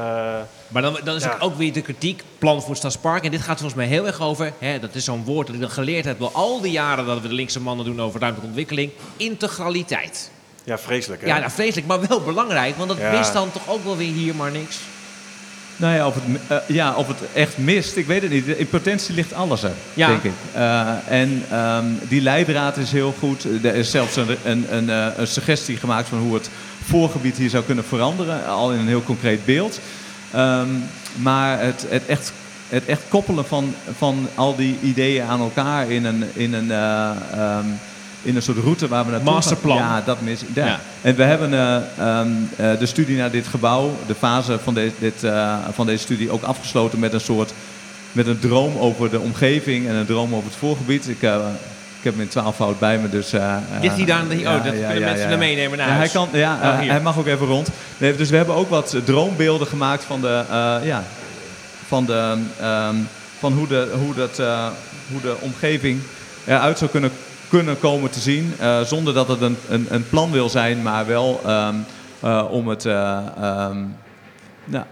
[0.69, 1.31] Maar dan, dan is Ja.
[1.33, 3.25] het ook weer de kritiek, plan voor het Stadspark.
[3.25, 5.61] En dit gaat volgens mij heel erg over, hè, dat is zo'n woord dat ik
[5.63, 6.21] dan geleerd heb...
[6.23, 8.91] al die jaren dat we de linkse mannen doen over ruimtelijke ontwikkeling...
[9.17, 10.31] integraliteit.
[10.65, 11.27] ja, vreselijk hè?
[11.29, 12.77] Ja, nou, vreselijk, maar wel belangrijk.
[12.77, 13.11] Want dat Ja.
[13.11, 14.79] wist dan toch ook wel weer hier maar niks.
[15.77, 18.47] Nou ja of, het, eh, ja, of het echt mist, ik weet het niet.
[18.47, 20.09] In potentie ligt alles er, Ja.
[20.09, 20.33] denk ik.
[20.53, 23.45] Eh, en ehm, die leidraad is heel goed.
[23.63, 26.51] Er is zelfs een, een, een, eh, een suggestie gemaakt van hoe het
[26.85, 28.47] voorgebied hier zou kunnen veranderen.
[28.47, 29.81] Al in een heel concreet beeld.
[30.33, 30.69] Ehm,
[31.15, 32.33] maar het, het, echt,
[32.69, 37.11] het echt koppelen van, van al die ideeën aan elkaar in een, in een, eh,
[37.33, 37.67] ehm,
[38.25, 39.37] in een soort route waar we naartoe gaan.
[39.37, 39.77] Masterplan.
[39.77, 40.41] Ja, dat mis.
[40.55, 40.67] Ja.
[40.67, 40.81] Ja.
[41.01, 44.91] En we hebben eh, ehm, eh, de studie naar dit gebouw, de fase van, de,
[44.99, 47.53] dit, eh, van deze studie ook afgesloten met een soort
[48.13, 51.09] met een droom over de omgeving en een droom over het voorgebied.
[51.09, 51.23] Ik,
[51.99, 53.31] ik heb hem in twaalfvoud bij me, dus...
[53.81, 56.13] Ligt hij daar oh, dat kunnen mensen meenemen naar ja, huis.
[56.13, 57.69] Hij, kan, ja, Oh, hij mag ook even rond.
[57.99, 60.45] Nee, dus we hebben ook wat droombeelden gemaakt van de...
[60.83, 61.05] ja,
[61.87, 62.97] van, de, ehm,
[63.39, 64.37] van hoe, de, hoe, dat,
[65.11, 66.01] hoe de omgeving
[66.45, 67.11] eruit zou kunnen,
[67.49, 68.53] kunnen komen te zien.
[68.59, 71.75] eh, zonder dat het een, een, een plan wil zijn, maar wel ehm,
[72.21, 72.85] eh, om het...
[72.87, 73.77] eh, ehm,
[74.65, 74.85] nou,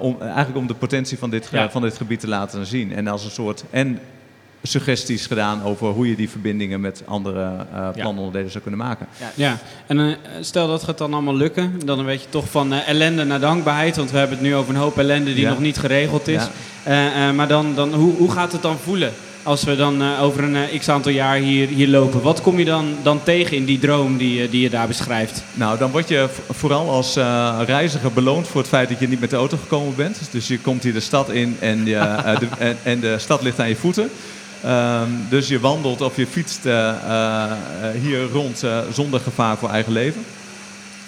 [0.00, 1.70] om, eigenlijk om de potentie van dit, Ja.
[1.70, 2.92] van dit gebied te laten zien.
[2.94, 3.64] En als een soort.
[3.70, 3.98] En
[4.62, 9.06] suggesties gedaan over hoe je die verbindingen met andere eh planonderdelen zou kunnen maken.
[9.34, 13.24] Ja, en eh, stel dat gaat dan allemaal lukken, dan weet je toch van ellende
[13.24, 15.48] naar dankbaarheid, want we hebben het nu over een hoop ellende die Ja.
[15.50, 16.48] nog niet geregeld is.
[16.84, 17.32] Ja.
[17.32, 19.12] Maar dan, dan, hoe, hoe gaat het dan voelen
[19.46, 22.22] als we dan eh, over een eh, x aantal jaar hier, hier lopen?
[22.22, 25.42] Wat kom je dan, dan tegen in die droom die, je- die je daar beschrijft?
[25.54, 29.20] Nou, dan word je vooral als eh, reiziger beloond voor het feit dat je niet
[29.20, 30.18] met de auto gekomen bent.
[30.30, 33.42] Dus je komt hier de stad in en, je, eh, de, en, en de stad
[33.42, 34.10] ligt aan je voeten.
[34.62, 37.50] Ehm, dus je wandelt of je fietst eh, eh,
[38.02, 40.24] hier rond eh, zonder gevaar voor eigen leven.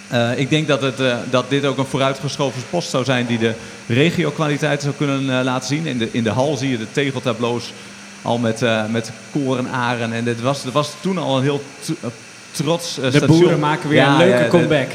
[0.07, 3.37] Eh, ik denk dat, het, eh, dat dit ook een vooruitgeschoven post zou zijn die
[3.37, 3.53] de
[3.87, 5.85] regio-kwaliteit zou kunnen eh, laten zien.
[5.85, 7.73] In de, in de hal zie je de tegeltableaus
[8.21, 10.13] al met, eh met korenaren.
[10.13, 12.09] En dit was, er was toen al een heel eh,
[12.51, 13.39] trots eh, De station.
[13.39, 14.87] boeren maken weer een leuke comeback.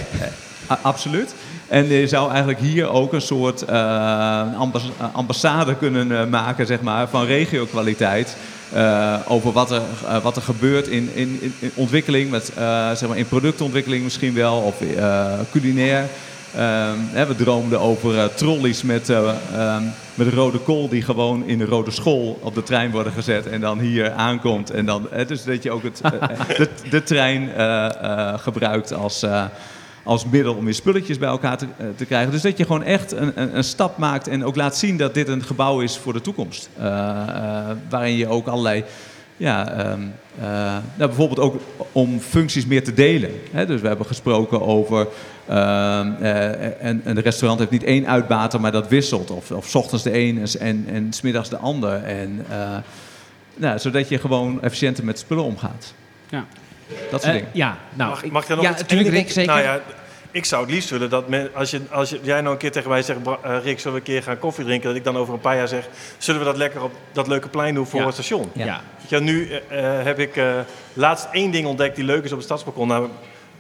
[0.83, 1.35] absoluut.
[1.69, 3.69] En je zou eigenlijk hier ook een soort
[4.59, 8.37] ambas- ambassade kunnen maken zeg maar, van regio-kwaliteit.
[8.73, 9.83] eh, over wat er,
[10.23, 12.51] wat er gebeurt in, in, in- in ontwikkeling, met,
[12.99, 14.75] zeg maar in productontwikkeling misschien wel, of
[15.51, 16.07] culinair.
[16.57, 19.83] Ehm, we droomden over eh, trolleys met, eh, ehm,
[20.15, 23.61] met rode kool die gewoon in de rode school op de trein worden gezet en
[23.61, 24.71] dan hier aankomt.
[24.71, 26.11] En dan, dus dat je ook het, eh,
[26.57, 27.49] de, de trein
[28.41, 29.25] gebruikt als,
[30.05, 32.33] als middel om je spulletjes bij elkaar te, te krijgen.
[32.33, 35.15] Dus dat je gewoon echt een, een, een stap maakt en ook laat zien dat
[35.15, 36.69] dit een gebouw is voor de toekomst.
[36.77, 38.85] Eh, waarin je ook allerlei,
[39.37, 40.01] ja, ehm,
[40.41, 40.47] eh,
[40.95, 41.61] nou, bijvoorbeeld ook
[41.93, 43.31] om functies meer te delen.
[43.67, 45.07] Dus we hebben gesproken over,
[45.47, 49.31] en, en de restaurant heeft niet één uitbater, maar dat wisselt.
[49.31, 52.03] Of, of 's ochtends de een en, en, en 's middags de ander.
[52.05, 52.77] En, eh,
[53.55, 55.95] nou, zodat je gewoon efficiënter met spullen omgaat.
[56.29, 56.45] Ja.
[57.11, 57.49] Dat soort Eh, dingen.
[57.53, 59.53] ja, nou, mag, mag ik daar nog ja, iets- natuurlijk, Rick, zeker.
[59.55, 59.81] Nou ja,
[60.31, 62.73] ik zou het liefst willen dat men, als, je, als je, jij nou een keer
[62.73, 64.89] tegen mij zegt, eh, Rick, zullen we een keer gaan koffie drinken?
[64.89, 65.89] Dat ik dan over een paar jaar zeg,
[66.19, 68.05] zullen we dat lekker op dat leuke plein doen voor Ja.
[68.07, 68.51] het station?
[68.53, 68.81] Ja.
[69.07, 70.53] Je, nu eh, eh, heb ik eh,
[70.93, 72.89] laatst één ding ontdekt die leuk is op het stadsbalkon.
[72.89, 73.09] Nou,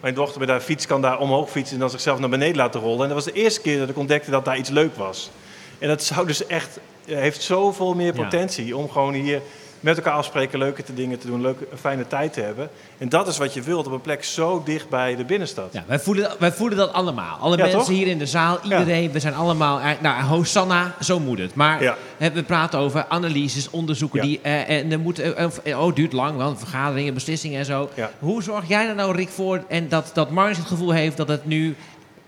[0.04, 2.80] mijn dochter met haar fiets kan daar omhoog fietsen en dan zichzelf naar beneden laten
[2.80, 3.00] rollen.
[3.02, 5.30] En dat was de eerste keer dat ik ontdekte dat daar iets leuk was.
[5.78, 8.22] En dat zou dus echt, eh, heeft zoveel meer Ja.
[8.22, 9.40] potentie om gewoon hier
[9.84, 12.68] met elkaar afspreken, leuke te dingen te doen, leuke, een fijne tijd te hebben.
[12.98, 15.68] En dat is wat je wilt op een plek zo dicht bij de binnenstad.
[15.72, 17.38] Ja, wij, voelen, wij voelen dat allemaal.
[17.40, 17.88] Alle Ja, mensen toch?
[17.88, 19.12] hier in de zaal, iedereen.
[19.12, 19.80] We zijn allemaal...
[19.80, 21.54] eh, Nou, Hosanna, zo moet het.
[21.54, 21.96] Maar Ja.
[22.18, 24.20] we praten over analyses, onderzoeken.
[24.20, 25.46] Die, eh, en er moet, eh,
[25.78, 27.88] oh, het duurt lang, want vergaderingen, beslissingen en zo.
[28.18, 31.28] Hoe zorg jij er nou, Rick, voor en dat, dat Marnix het gevoel heeft dat
[31.28, 31.76] het nu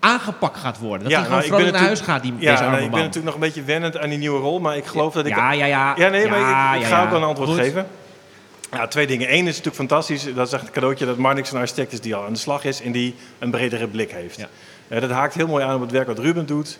[0.06, 1.02] aangepakt gaat worden?
[1.02, 3.00] Dat hij gewoon nou, vrolijk naar huis gaat, die, ja, deze arme nee, ik ben
[3.00, 5.36] natuurlijk nog een beetje wennend aan die nieuwe rol, maar ik geloof dat ik...
[5.36, 5.94] Ja, ja, ja.
[5.96, 7.04] Ja, nee, maar Ja, ik, ik ja, ga ja.
[7.04, 7.58] ook wel een antwoord Goed.
[7.58, 7.86] geven.
[8.72, 9.32] Ja, twee dingen.
[9.32, 10.34] Eén is natuurlijk fantastisch.
[10.34, 12.64] Dat is echt een cadeautje dat Marnix een architect is die al aan de slag
[12.64, 14.36] is en die een bredere blik heeft.
[14.36, 14.48] Ja.
[14.88, 16.78] Eh, dat haakt heel mooi aan op het werk wat Ruben doet.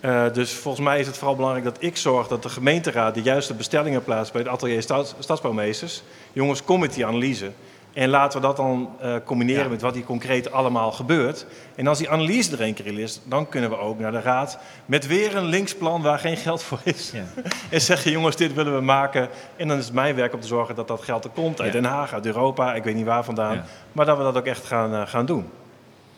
[0.00, 3.22] Eh, dus volgens mij is het vooral belangrijk dat ik zorg dat de gemeenteraad de
[3.22, 6.02] juiste bestellingen plaatst bij het atelier Stads, Stadsbouwmeesters.
[6.32, 7.50] Jongens, kom met die analyse.
[7.98, 9.68] En laten we dat dan eh, combineren Ja.
[9.70, 11.46] met wat hier concreet allemaal gebeurt.
[11.74, 14.20] En als die analyse er één keer in is, dan kunnen we ook naar de
[14.20, 17.10] raad met weer een linksplan waar geen geld voor is.
[17.14, 17.24] Ja.
[17.70, 19.28] En zeggen, jongens, dit willen we maken.
[19.56, 21.60] En dan is het mijn werk om te zorgen dat dat geld er komt.
[21.60, 21.80] Uit Ja.
[21.80, 23.54] Den Haag, uit Europa, ik weet niet waar vandaan.
[23.54, 23.64] Ja.
[23.92, 25.44] Maar dat we dat ook echt gaan, eh, gaan doen.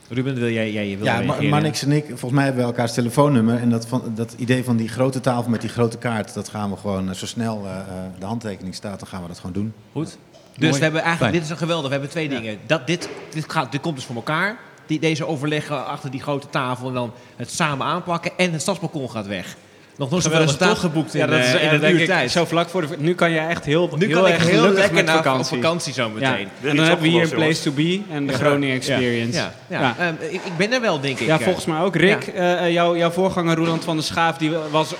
[0.09, 1.49] Ruben, wil jij, jij wil Ja, Ma- reageren?
[1.51, 3.59] Marnix en ik, volgens mij hebben we elkaars telefoonnummer.
[3.61, 6.71] En dat, van, dat idee van die grote tafel met die grote kaart, dat gaan
[6.71, 7.85] we gewoon eh, zo snel eh, eh,
[8.19, 9.73] de handtekening staat, dan gaan we dat gewoon doen.
[9.93, 10.19] Goed.
[10.61, 10.79] Dus Mooi.
[10.79, 11.33] we hebben eigenlijk, Fijn.
[11.33, 11.87] dit is een geweldig.
[11.87, 12.59] We hebben twee dingen.
[12.67, 14.57] Dat, dit, dit, gaat, dit komt dus voor elkaar.
[14.87, 18.31] Die, deze overleggen achter die grote tafel en dan het samen aanpakken.
[18.37, 19.57] En het stadsbalkon gaat weg.
[19.97, 20.81] Nog nooit Geweldig, resultaat toch?
[20.81, 22.31] geboekt in, ja, dat is in eh, een uur ik tijd.
[22.31, 22.95] Zo vlak voor de...
[22.99, 25.25] Nu kan je echt heel, Nu heel kan ik erg heel lekker met naar- op
[25.25, 25.57] vakantie.
[25.57, 26.29] vakantie zo meteen.
[26.39, 26.47] Ja.
[26.61, 29.39] Weer En dan hebben we hier een Place to Be en de Groningen Experience.
[29.39, 29.95] Ja, ja.
[29.99, 31.27] Ehm, ik, ik ben er wel, denk ik.
[31.27, 31.45] Ja, eh.
[31.45, 31.97] volgens mij ook.
[31.97, 34.93] Rick, eh, jouw, jouw voorganger Roland van der Schaaf, die was,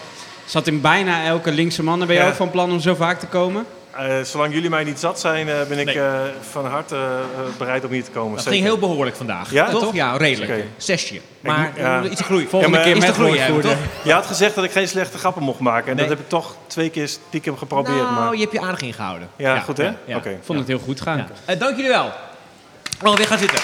[0.45, 1.99] zat in bijna elke linkse man.
[1.99, 2.29] Ben jij Ja.
[2.29, 3.65] ook van plan om zo vaak te komen?
[3.97, 6.21] Eh, zolang jullie mij niet zat zijn, eh, ben ik eh,
[6.51, 8.31] van harte eh, bereid om hier te komen.
[8.35, 8.53] Dat Zeker.
[8.53, 9.51] ging heel behoorlijk vandaag.
[9.53, 9.81] Ja, toch?
[9.83, 9.95] toch?
[9.95, 10.53] Ja, redelijk.
[10.53, 10.65] Oké.
[10.77, 11.15] Zesje.
[11.15, 12.03] Ik Maar ja.
[12.03, 12.49] iets te groeien.
[12.49, 13.77] Volgende maar keer met hebben, toch?
[14.05, 15.91] Je had gezegd dat ik geen slechte grappen mocht maken.
[15.91, 16.07] En Nee.
[16.07, 17.97] dat heb ik toch twee keer stiekem geprobeerd.
[17.97, 18.35] Nou, maar...
[18.35, 19.29] je hebt je aardig ingehouden.
[19.37, 19.91] Ja, goed hè?
[20.05, 20.17] ja.
[20.17, 20.29] Oké.
[20.29, 21.17] Ik vond het heel goed gaan.
[21.17, 21.27] Ja.
[21.45, 22.13] Eh, dank jullie wel.
[23.05, 23.59] Oh, weer gaan zitten.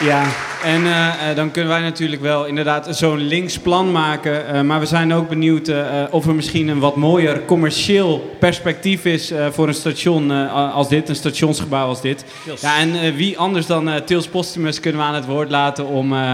[0.00, 0.24] Ja,
[0.64, 4.46] en eh, eh, dan kunnen wij natuurlijk wel inderdaad zo'n links plan maken.
[4.46, 5.72] eh, maar we zijn ook benieuwd
[6.10, 10.88] of er misschien een wat mooier commercieel perspectief is eh, voor een station eh, als
[10.88, 12.24] dit, een stationsgebouw als dit.
[12.60, 16.12] Ja, en wie anders dan eh Tils Postumus kunnen we aan het woord laten om
[16.12, 16.32] eh,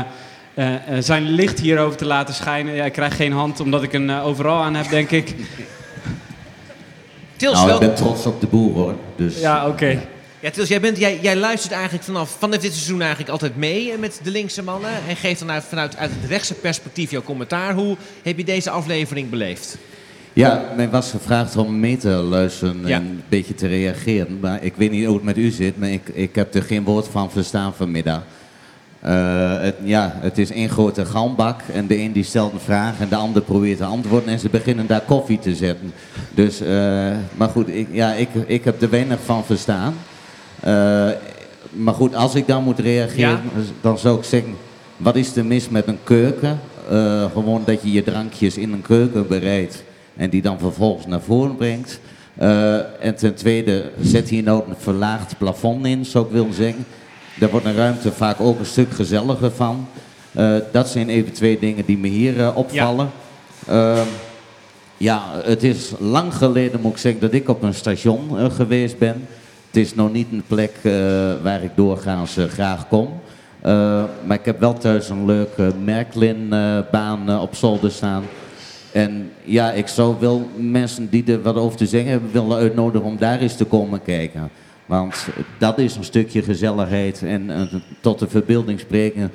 [0.55, 2.75] eh, eh, zijn licht hierover te laten schijnen.
[2.75, 5.35] Ja, ik krijg geen hand omdat ik een overal aan heb, denk ik.
[7.37, 7.75] Tils, nou, wel...
[7.75, 8.95] ik ben trots op de boer hoor.
[9.17, 9.99] Dus Ja, oké.
[10.41, 13.93] Ja, Tils, jij, bent, jij, jij luistert eigenlijk vanaf, vanaf dit seizoen eigenlijk altijd mee
[13.93, 14.91] eh, met de linkse mannen.
[15.09, 17.75] En geeft dan uit, vanuit uit het rechtse perspectief jouw commentaar.
[17.75, 19.77] Hoe heb je deze aflevering beleefd?
[20.33, 22.97] ja, mij was gevraagd om mee te luisteren Ja.
[22.97, 24.39] en een beetje te reageren.
[24.41, 26.85] Maar ik weet niet hoe het met u zit, maar ik, ik heb er geen
[26.85, 28.23] woord van verstaan vanmiddag.
[29.01, 33.01] Eh, het, ja, het is één grote galmbak en de een die stelt een vraag
[33.01, 35.93] en de ander probeert te antwoorden en ze beginnen daar koffie te zetten.
[36.35, 36.69] Dus, eh,
[37.37, 39.95] maar goed, ik, ja, ik, ik heb er weinig van verstaan.
[40.61, 41.09] Eh,
[41.71, 43.41] maar goed, als ik dan moet reageren,
[43.81, 44.57] dan zou ik zeggen,
[44.97, 46.61] wat is er mis met een keuken?
[46.91, 49.85] Eh, gewoon dat je je drankjes in een keuken bereidt
[50.17, 52.01] en die dan vervolgens naar voren brengt.
[52.37, 56.87] Eh, en ten tweede, zet hier nou een verlaagd plafond in, zou ik willen zeggen.
[57.39, 59.87] Daar wordt een ruimte vaak ook een stuk gezelliger van.
[60.73, 63.11] Dat zijn even twee dingen die me hier opvallen.
[63.67, 64.05] Ja.
[64.97, 69.27] ja, het is lang geleden, moet ik zeggen, dat ik op een station geweest ben.
[69.71, 70.93] Het is nog niet een plek eh,
[71.43, 73.09] waar ik doorgaans eh, graag kom.
[73.61, 78.25] Eh, maar ik heb wel thuis een leuke Merklin-baan op zolder staan.
[78.93, 83.07] En ja, ik zou wel mensen die er wat over te zeggen hebben willen uitnodigen
[83.07, 84.51] om daar eens te komen kijken.
[84.87, 87.51] Want dat is een stukje gezelligheid en
[88.01, 89.31] tot de verbeelding spreken.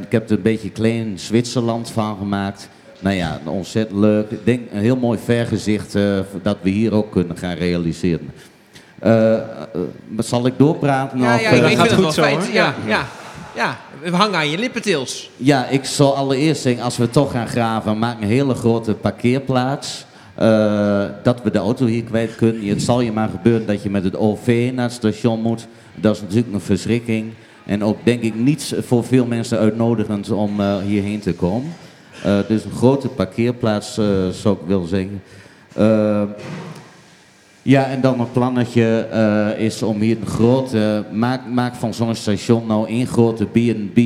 [0.00, 2.68] Ik heb er een beetje klein Zwitserland van gemaakt.
[3.04, 4.30] Nou ja, ontzettend leuk.
[4.30, 8.30] Ik denk een heel mooi vergezicht eh, dat we hier ook kunnen gaan realiseren.
[9.04, 9.40] Eh, eh,
[10.08, 11.18] maar zal ik doorpraten?
[11.18, 12.42] Ja, of, ja, ik, eh, gaat goed wel zo, hoor.
[12.52, 13.06] Ja, ja,
[13.54, 13.76] ja.
[14.02, 15.30] We hangen aan je lippen, Tils.
[15.36, 20.06] Ja, ik zou allereerst zeggen, als we toch gaan graven, maak een hele grote parkeerplaats.
[21.22, 22.66] Dat we de auto hier kwijt kunnen.
[22.66, 25.66] Het zal je maar gebeuren dat je met het OV naar het station moet.
[25.94, 27.32] Dat is natuurlijk een verschrikking.
[27.66, 31.72] En ook denk ik niet voor veel mensen uitnodigend om hierheen te komen.
[32.48, 33.94] Dus een grote parkeerplaats
[34.30, 35.22] zou ik willen zeggen.
[37.66, 41.04] Ja, en dan een plannetje eh, is om hier een grote...
[41.12, 43.98] Maak, maak van zo'n station nou één grote B&B.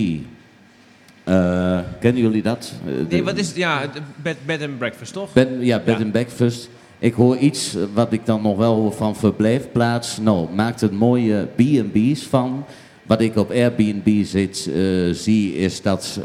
[1.25, 2.73] Eh, kennen jullie dat?
[2.87, 3.57] Eh, Nee, wat is het?
[3.57, 3.81] Ja,
[4.23, 5.33] bed, bed and breakfast, toch?
[5.33, 6.03] Bed, ja, bed Ja.
[6.03, 6.69] and breakfast.
[6.99, 10.19] Ik hoor iets wat ik dan nog wel hoor van verblijfplaats.
[10.19, 12.65] Nou, maak er mooie B&B's van.
[13.03, 14.71] Wat ik op Airbnb zit,
[15.13, 16.21] zie is dat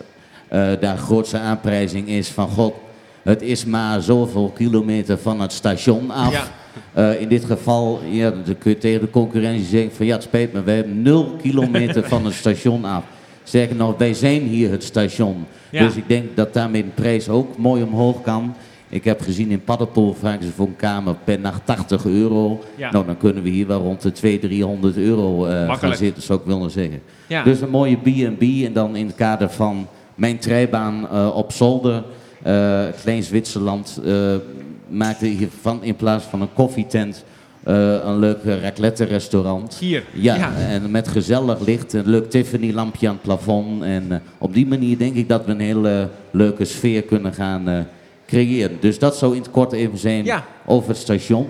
[0.80, 2.74] daar grootste aanprijzing is van god.
[3.24, 6.32] Het is maar zoveel kilometer van het station af.
[6.32, 6.44] Ja.
[6.94, 10.24] Eh, in dit geval ja, dan kun je tegen de concurrentie zeggen van ja, het
[10.24, 13.04] spijt me, wij hebben nul kilometer van het station af.
[13.44, 15.46] Sterker nog, wij zijn hier het station.
[15.70, 15.86] Ja.
[15.86, 18.56] Dus ik denk dat daarmee de prijs ook mooi omhoog kan.
[18.94, 22.64] Ik heb gezien in Paddenpoel vragen ze voor een kamer per nacht 80 euro.
[22.76, 22.92] Ja.
[22.92, 26.40] Nou, dan kunnen we hier wel rond de 200, 300 euro eh, gaan zitten, zou
[26.40, 27.02] ik willen zeggen.
[27.28, 27.44] Ja.
[27.44, 32.04] Dus een mooie B&B en dan in het kader van mijn treibaan eh, op zolder,
[32.44, 34.02] eh, Klein Zwitserland,
[34.94, 37.24] maakte hiervan in plaats van een koffietent
[37.64, 39.76] eh, een leuk raclette restaurant.
[39.76, 40.04] Hier.
[40.14, 40.52] Ja, Ja.
[40.58, 43.84] en met gezellig licht, een leuk Tiffany-lampje aan het plafond.
[43.84, 47.70] En eh, op die manier denk ik dat we een hele leuke sfeer kunnen gaan
[47.70, 47.80] eh,
[48.28, 48.78] creëren.
[48.80, 50.46] Dus dat zou in het kort even zijn Ja.
[50.66, 51.48] over het station.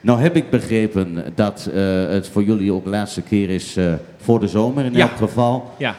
[0.00, 1.68] Nou heb ik begrepen dat
[2.10, 3.76] het voor jullie ook de laatste keer is
[4.16, 5.00] voor de zomer in Ja.
[5.00, 5.70] elk geval.
[5.78, 5.96] Ja.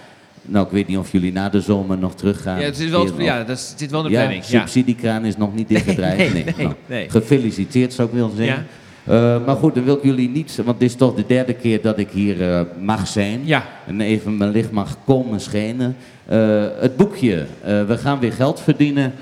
[0.49, 2.59] Nou, ik weet niet of jullie na de zomer nog teruggaan.
[2.59, 4.45] Ja, het zit wel, ja, dat is- zit wel in de ja, planning.
[4.45, 4.59] Ja.
[4.59, 6.17] subsidiekraan is nog niet dichtgedraaid.
[6.17, 7.09] Nee, Nee, nee, nou, nee.
[7.09, 8.65] Gefeliciteerd zou ik willen zeggen.
[9.03, 11.81] Eh, maar goed, dan wil ik jullie niet, want dit is toch de derde keer
[11.81, 13.41] dat ik hier eh, mag zijn.
[13.43, 13.65] Ja.
[13.87, 15.95] En even mijn licht mag komen schijnen.
[16.25, 19.13] Eh, het boekje, we gaan weer geld verdienen,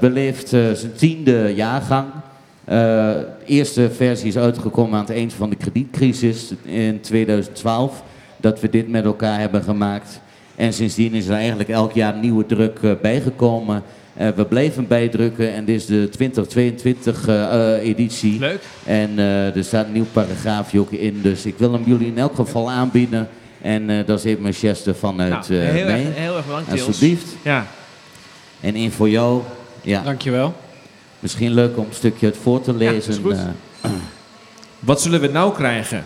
[0.00, 2.06] beleeft zijn tiende jaargang.
[2.64, 8.02] De eerste versie is uitgekomen aan het eind van de kredietcrisis in 2012.
[8.36, 10.20] Dat we dit met elkaar hebben gemaakt.
[10.54, 13.82] En sindsdien is er eigenlijk elk jaar nieuwe druk eh, bijgekomen.
[14.14, 18.38] Eh, we blijven bijdrukken en dit is de 2022 eh, editie.
[18.38, 18.62] Leuk.
[18.84, 22.18] En eh, er staat een nieuw paragraafje ook in, dus ik wil hem jullie in
[22.18, 23.28] elk geval aanbieden.
[23.62, 26.04] En eh, dat is even mijn geste vanuit Nou, eh heel, mij.
[26.06, 26.70] erg, heel erg bedankt.
[26.70, 27.26] Alsjeblieft.
[27.42, 27.66] Ja.
[28.60, 29.42] En één voor jou.
[29.82, 30.02] Ja.
[30.02, 30.54] Dankjewel.
[31.20, 33.12] Misschien leuk om een stukje het voor te lezen.
[33.12, 33.36] is goed.
[34.80, 36.04] Wat zullen we nou krijgen?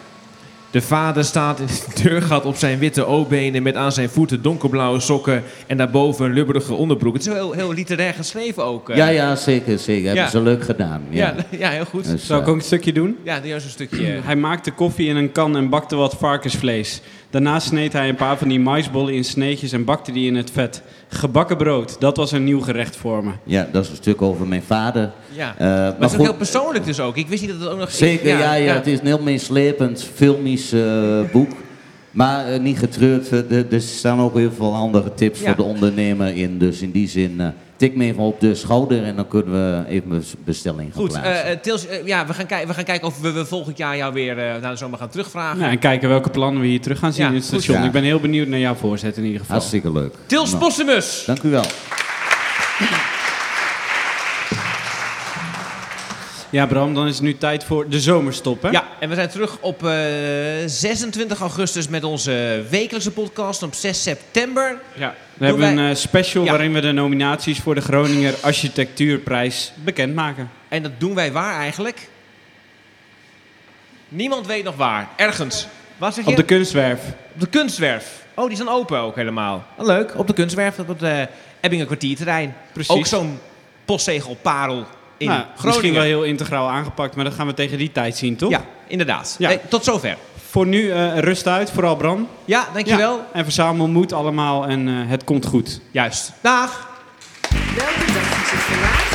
[0.71, 5.01] De vader staat in het deurgat op zijn witte O-benen met aan zijn voeten donkerblauwe
[5.01, 7.13] sokken en daarboven een lubberige onderbroek.
[7.15, 8.91] Het is heel, heel literair geschreven ook.
[8.91, 8.97] eh.
[8.97, 10.05] ja, ja, zeker, zeker.
[10.07, 10.31] Hebben Ja.
[10.31, 11.03] ze leuk gedaan.
[11.09, 12.11] Ja, Ja, ja, heel goed.
[12.11, 13.17] Dus, Zou ik eh, ook een stukje doen?
[13.23, 14.07] Ja, juist een stukje.
[14.31, 17.01] Hij maakte koffie in een kan en bakte wat varkensvlees.
[17.31, 20.51] Daarna sneed hij een paar van die maisbollen in sneetjes en bakte die in het
[20.51, 20.83] vet.
[21.09, 23.31] Gebakken brood, dat was een nieuw gerecht voor me.
[23.45, 25.11] ja, dat is een stuk over mijn vader.
[25.33, 25.55] Ja.
[25.59, 27.17] Eh, maar het is ook heel persoonlijk dus ook.
[27.17, 27.91] Ik wist niet dat het ook nog...
[27.91, 31.51] Zeker, ja, ja, het is een heel meeslepend, filmisch eh, boek.
[32.11, 35.47] Maar eh, niet getreurd, eh, er, er staan ook heel veel andere tips Ja.
[35.47, 36.59] voor de ondernemer in.
[36.59, 37.47] Dus in die zin, eh,
[37.77, 41.11] tik me even op de schouder en dan kunnen we even een bestelling gaan Goed,
[41.13, 41.61] plaatsen.
[41.61, 44.39] Tils, ja, we, gaan kijken, we gaan kijken of we, we volgend jaar jou weer
[44.39, 45.59] eh naar de zomer gaan terugvragen.
[45.59, 47.55] Nou, en kijken welke plannen we hier terug gaan zien Ja, in het goed.
[47.63, 47.79] station.
[47.81, 47.87] Ja.
[47.87, 49.57] Ik ben heel benieuwd naar jouw voorzet in ieder geval.
[49.57, 50.15] Hartstikke leuk.
[50.27, 51.23] Tils Nou, Possemus!
[51.27, 51.65] Dank u wel.
[56.51, 58.71] Ja, Bram, dan is het nu tijd voor de zomerstop, hè?
[58.71, 59.93] Ja, en we zijn terug op eh,
[60.67, 63.63] 26 augustus met onze wekelijkse podcast.
[63.63, 65.15] Op 6 september Ja.
[65.35, 66.51] We hebben wij- een eh, special Ja.
[66.51, 70.51] waarin we de nominaties voor de Groninger Architectuurprijs bekendmaken.
[70.69, 72.09] En dat doen wij waar eigenlijk?
[74.09, 75.09] Niemand weet nog waar.
[75.17, 75.67] Ergens.
[75.97, 76.31] Waar zeg je?
[76.31, 77.01] Op de kunstwerf.
[77.35, 78.23] Op de kunstwerf.
[78.35, 79.65] Oh, die zijn open ook helemaal.
[79.77, 80.19] Oh, leuk.
[80.19, 81.21] Op de kunstwerf, op het eh
[81.61, 82.55] Ebbingen kwartierterrein.
[82.73, 82.95] Precies.
[82.95, 83.39] Ook zo'n
[83.85, 84.87] postzegelparel
[85.21, 85.65] in Nou, Groningen.
[85.67, 88.51] misschien wel heel integraal aangepakt, maar dat gaan we tegen die tijd zien, toch?
[88.51, 89.35] Ja, inderdaad.
[89.39, 89.49] Ja.
[89.49, 90.17] Hey, tot zover.
[90.49, 92.29] Voor nu eh, rust uit, vooral Bram.
[92.45, 93.17] Ja, dankjewel.
[93.17, 95.81] Ja, En verzamel moed allemaal en eh, het komt goed.
[95.91, 96.33] Juist.
[96.41, 96.89] Dag.
[97.77, 99.10] Welke dag is het vandaag?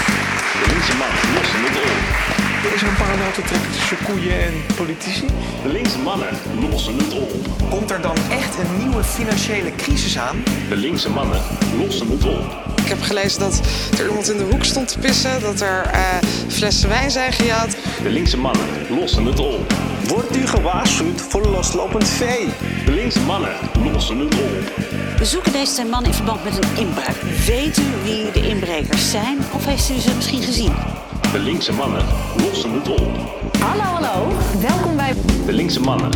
[2.74, 5.26] Is er een parallel te trekken tussen koeien en politici?
[5.63, 6.28] De linkse mannen
[6.70, 7.32] lossen het op.
[7.70, 10.43] Komt er dan echt een nieuwe financiële crisis aan?
[10.70, 11.41] De linkse mannen
[11.78, 12.63] lossen het op.
[12.76, 13.61] Ik heb gelezen dat
[13.99, 16.01] er iemand in de hoek stond te pissen, dat er eh,
[16.47, 17.78] flessen wijn zijn gejat.
[18.03, 19.74] De linkse mannen lossen het op.
[20.07, 22.47] Wordt u gewaarschuwd voor loslopend vee?
[22.86, 24.84] De linkse mannen lossen het op.
[25.18, 27.16] We zoeken deze man in verband met een inbraak.
[27.45, 30.74] Weet u wie de inbrekers zijn of heeft u ze misschien gezien?
[31.36, 32.01] De linkse mannen
[32.38, 33.09] lossen het op.
[33.59, 34.27] Hallo, hallo.
[34.61, 35.13] Welkom bij
[35.45, 36.09] De linkse mannen